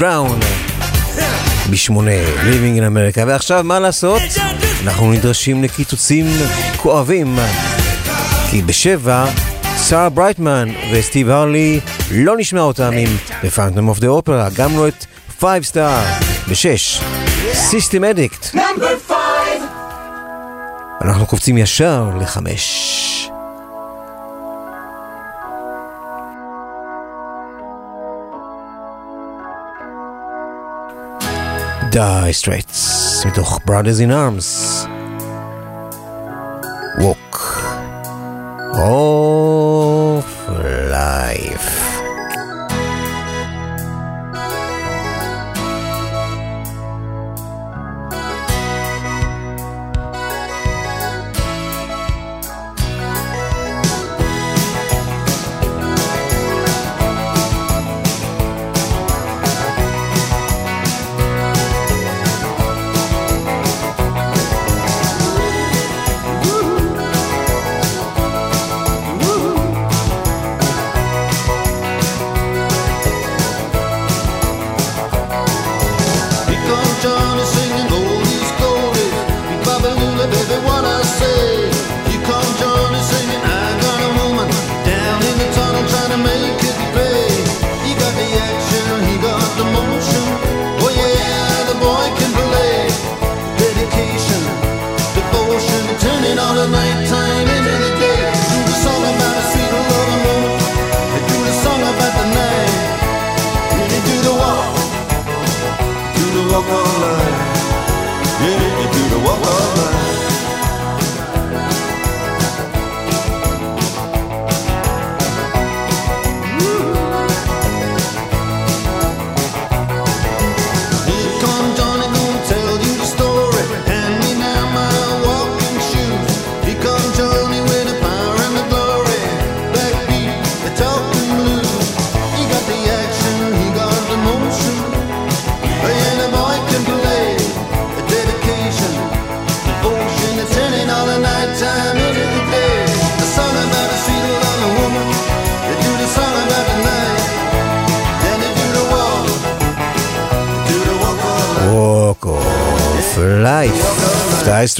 בראון 0.00 0.40
בשמונה, 1.70 2.10
Living 2.42 2.78
in 2.78 2.82
America. 2.82 3.20
ועכשיו, 3.26 3.64
מה 3.64 3.78
לעשות? 3.78 4.22
אנחנו 4.84 5.12
נדרשים 5.12 5.62
לקיצוצים 5.62 6.26
כואבים. 6.76 7.38
כי 8.50 8.62
בשבע, 8.62 9.26
שרה 9.88 10.08
ברייטמן 10.08 10.68
וסטיב 10.92 11.30
הרלי, 11.30 11.80
לא 12.10 12.36
נשמע 12.36 12.60
אותם 12.60 12.90
עם 12.92 13.16
The 13.42 13.56
Phantom 13.56 13.96
of 13.96 14.00
the 14.00 14.26
Opera, 14.26 14.56
גם 14.56 14.76
לא 14.76 14.88
את 14.88 15.06
5 15.40 15.70
Star. 15.70 16.24
בשש, 16.50 17.00
System 17.70 18.02
Addict. 18.14 18.56
אנחנו 21.00 21.26
קופצים 21.26 21.58
ישר 21.58 22.10
לחמש. 22.20 22.99
Die 31.93 32.33
Straits, 32.33 33.25
מתוך 33.25 33.59
Brothers 33.65 33.99
in 33.99 34.11
Arms. 34.11 34.87
Walk 36.99 37.35
of 38.73 39.18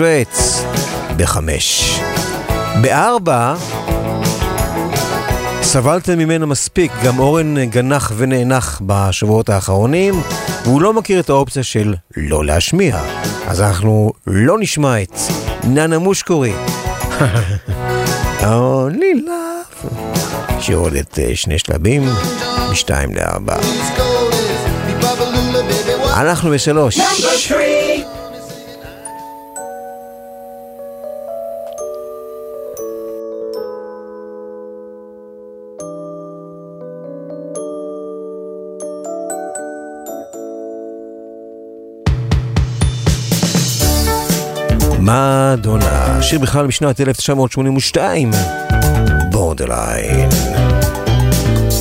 Straits, 0.01 0.65
בחמש. 1.17 2.01
בארבע, 2.83 3.55
סבלתם 5.63 6.19
ממנו 6.19 6.47
מספיק, 6.47 6.93
גם 7.05 7.19
אורן 7.19 7.65
גנח 7.65 8.13
ונאנח 8.17 8.83
בשבועות 8.87 9.49
האחרונים, 9.49 10.15
והוא 10.65 10.83
לא 10.83 10.93
מכיר 10.93 11.21
את 11.21 11.29
האופציה 11.29 11.63
של 11.63 11.95
לא 12.17 12.45
להשמיע. 12.45 13.01
אז 13.47 13.61
אנחנו 13.61 14.13
לא 14.27 14.57
נשמע 14.61 15.03
את 15.03 15.19
ננה 15.65 15.99
מושקורי. 15.99 16.53
Only 18.41 19.17
love. 19.27 19.87
שיורדת 20.61 21.19
אה, 21.19 21.31
שני 21.35 21.59
שלבים, 21.59 22.03
משתיים 22.71 23.15
לארבע. 23.15 23.57
אנחנו 26.17 26.51
בשלוש. 26.51 26.99
שיר 46.31 46.39
בכלל 46.39 46.67
משנת 46.67 47.01
1982, 47.01 48.31
בורדרליין. 49.31 50.29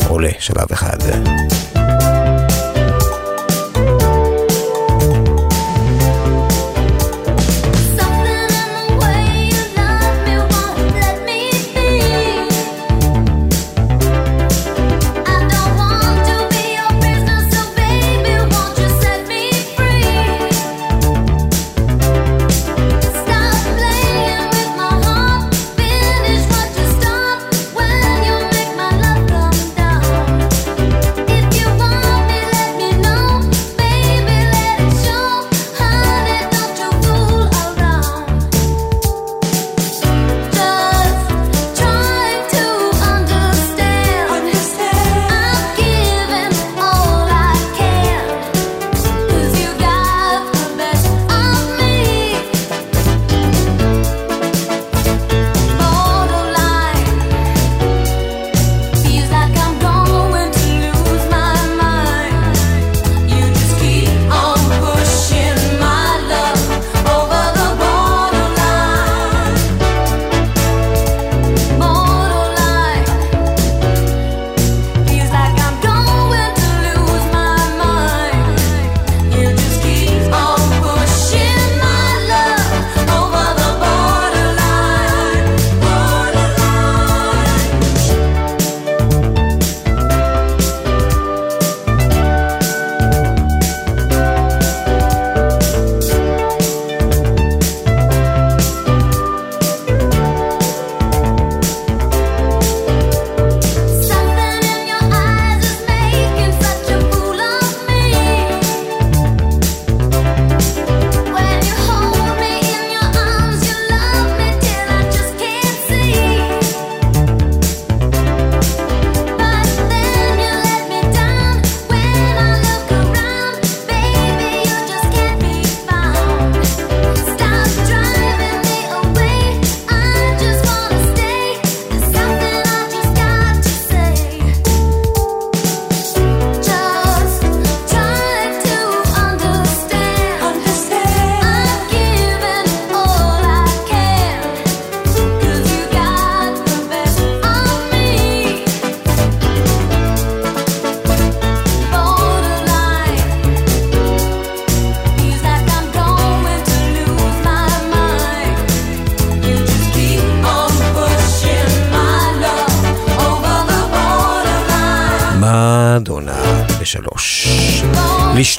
עולה 0.07 0.29
שלב 0.39 0.71
אחד. 0.71 0.97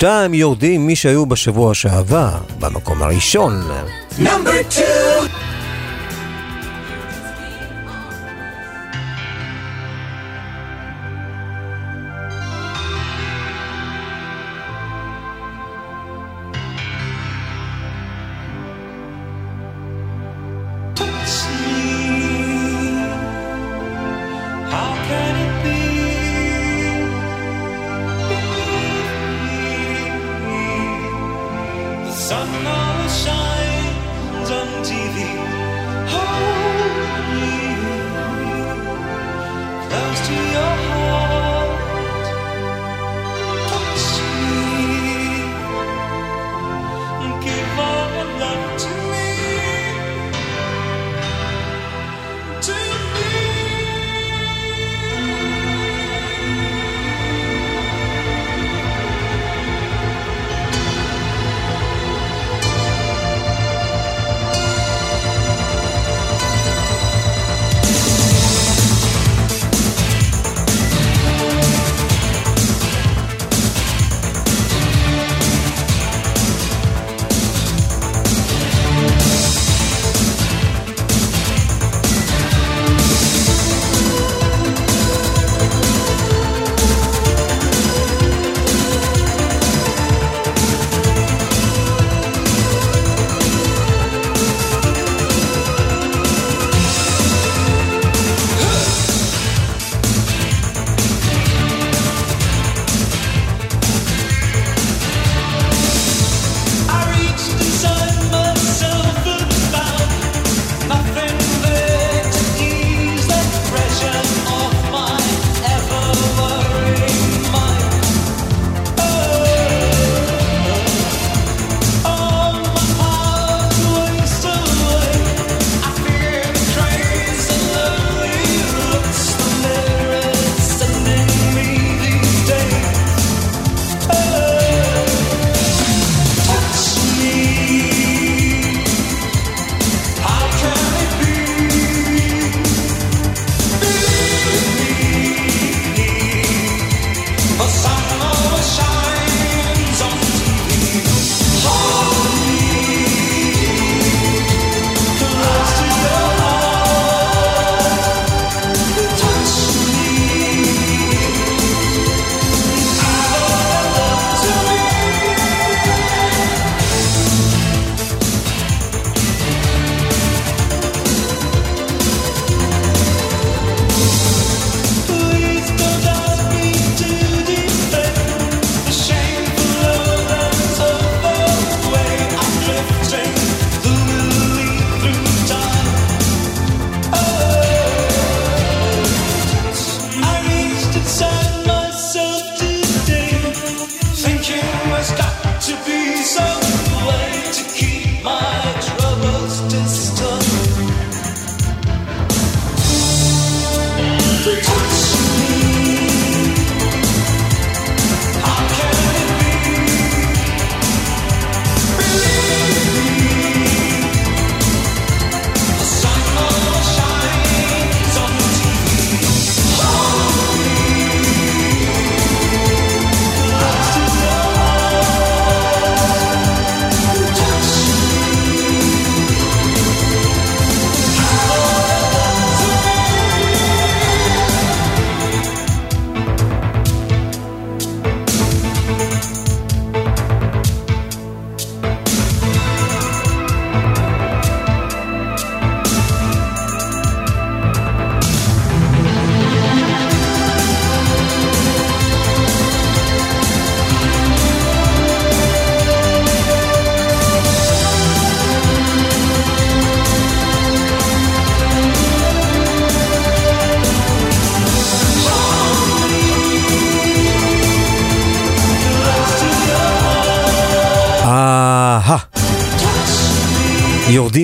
שתיים 0.00 0.34
יורדים 0.34 0.86
מי 0.86 0.96
שהיו 0.96 1.26
בשבוע 1.26 1.74
שעבר, 1.74 2.30
במקום 2.60 3.02
הראשון. 3.02 3.52
נאמבר 4.18 4.50
2! 4.70 4.89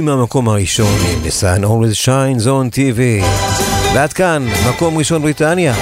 עם 0.08 0.18
המקום 0.18 0.48
הראשון, 0.48 0.98
The 1.24 1.42
Sun 1.42 1.64
Always 1.64 2.04
Shines 2.04 2.44
on 2.44 2.74
TV. 2.76 3.24
ועד 3.94 4.12
כאן, 4.12 4.46
מקום 4.68 4.98
ראשון 4.98 5.22
בריטניה. 5.22 5.74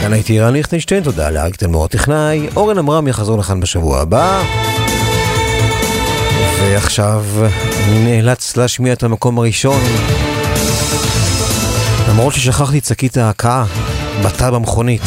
כאן 0.00 0.12
הייתי 0.12 0.40
רן 0.40 0.52
ליכטנשטיין, 0.52 1.02
תודה 1.02 1.30
לאריק 1.30 1.56
תלמור 1.56 1.84
הטכנאי. 1.84 2.48
אורן 2.56 2.78
עמרם 2.78 3.08
יחזור 3.08 3.38
לכאן 3.38 3.60
בשבוע 3.60 4.00
הבא. 4.00 4.42
ועכשיו 6.60 7.24
אני 7.88 8.04
נאלץ 8.04 8.56
להשמיע 8.56 8.92
את 8.92 9.02
המקום 9.02 9.38
הראשון. 9.38 9.80
למרות 12.08 12.34
ששכחתי 12.34 12.78
את 12.78 12.84
שקית 12.84 13.16
ההקאה, 13.16 13.64
בתא 14.24 14.50
במכונית. 14.50 15.02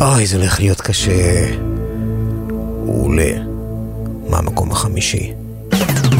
אוי, 0.00 0.26
זה 0.26 0.36
הולך 0.36 0.60
להיות 0.60 0.80
קשה. 0.80 1.48
הוא 2.84 3.04
עולה 3.04 3.32
מה 4.28 4.38
המקום 4.38 4.72
החמישי. 4.72 5.32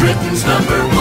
Britain's 0.05 0.45
number 0.45 0.81
one. 0.93 0.94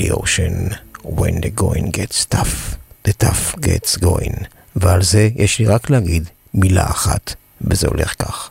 בילי 0.00 0.10
אושן, 0.10 0.66
When 1.04 1.40
the 1.40 1.50
going 1.60 1.90
gets 1.90 2.24
tough, 2.24 2.76
the 3.04 3.12
tough 3.12 3.60
gets 3.60 3.96
going. 3.96 4.44
ועל 4.76 5.02
זה 5.02 5.28
יש 5.36 5.58
לי 5.58 5.66
רק 5.66 5.90
להגיד 5.90 6.28
מילה 6.54 6.90
אחת, 6.90 7.34
וזה 7.60 7.88
הולך 7.88 8.14
כך. 8.18 8.50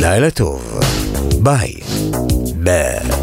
לילה 0.00 0.30
טוב, 0.30 0.80
ביי. 1.42 1.74
ביי. 2.56 3.21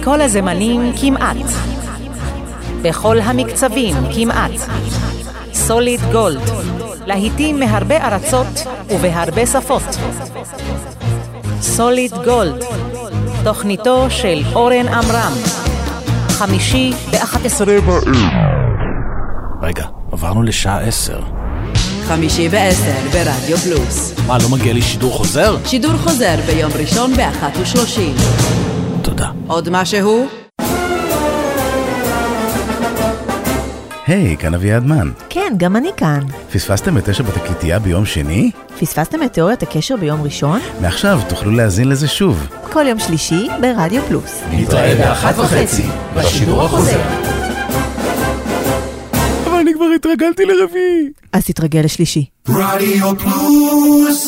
מכל 0.00 0.20
הזמנים 0.20 0.92
כמעט. 1.00 1.36
בכל 2.82 3.20
המקצבים 3.20 3.96
כמעט. 4.14 4.50
סוליד 5.54 6.00
גולד, 6.12 6.50
להיטים 7.06 7.60
מהרבה 7.60 7.96
ארצות 7.96 8.46
ובהרבה 8.90 9.46
שפות. 9.46 9.82
סוליד 11.60 12.12
גולד, 12.24 12.64
תוכניתו 13.44 14.06
של 14.10 14.42
אורן 14.54 14.88
עמרם. 14.88 15.32
חמישי 16.28 16.92
ב-11 17.10 17.64
בערב. 17.64 18.04
רגע, 19.62 19.84
עברנו 20.12 20.42
לשעה 20.42 20.80
עשר. 20.80 21.20
חמישי 22.08 22.48
בעשר 22.48 23.08
ברדיו 23.12 23.56
פלוס. 23.56 24.14
מה, 24.26 24.38
לא 24.38 24.48
מגיע 24.48 24.72
לי 24.72 24.82
שידור 24.82 25.12
חוזר? 25.12 25.56
שידור 25.66 25.96
חוזר 25.96 26.36
ביום 26.46 26.72
ראשון 26.78 27.16
באחת 27.16 27.52
ושלושים. 27.60 28.14
עוד 29.54 29.68
משהו? 29.70 30.26
היי, 34.06 34.36
כאן 34.36 34.54
אביעד 34.54 34.86
מן. 34.86 35.10
כן, 35.28 35.54
גם 35.56 35.76
אני 35.76 35.88
כאן. 35.96 36.20
פספסתם 36.52 36.98
את 36.98 37.08
תשע 37.08 37.22
בתקליטייה 37.22 37.78
ביום 37.78 38.06
שני? 38.06 38.50
פספסתם 38.80 39.22
את 39.22 39.32
תיאוריית 39.32 39.62
הקשר 39.62 39.96
ביום 39.96 40.22
ראשון? 40.22 40.60
מעכשיו 40.80 41.20
תוכלו 41.28 41.50
להאזין 41.50 41.88
לזה 41.88 42.08
שוב. 42.08 42.46
כל 42.72 42.86
יום 42.86 42.98
שלישי 42.98 43.48
ברדיו 43.60 44.02
פלוס. 44.02 44.40
נתראה 44.50 44.94
באחת 44.94 45.38
וחצי, 45.38 45.86
בשידור 46.16 46.62
החוזר. 46.62 47.00
אבל 49.46 49.54
אני 49.60 49.74
כבר 49.74 49.86
התרגלתי 49.96 50.44
לרביעי. 50.44 51.08
אז 51.32 51.44
תתרגל 51.44 51.80
לשלישי. 51.80 52.24
רדיו 52.48 53.12
פלוס 53.18 54.23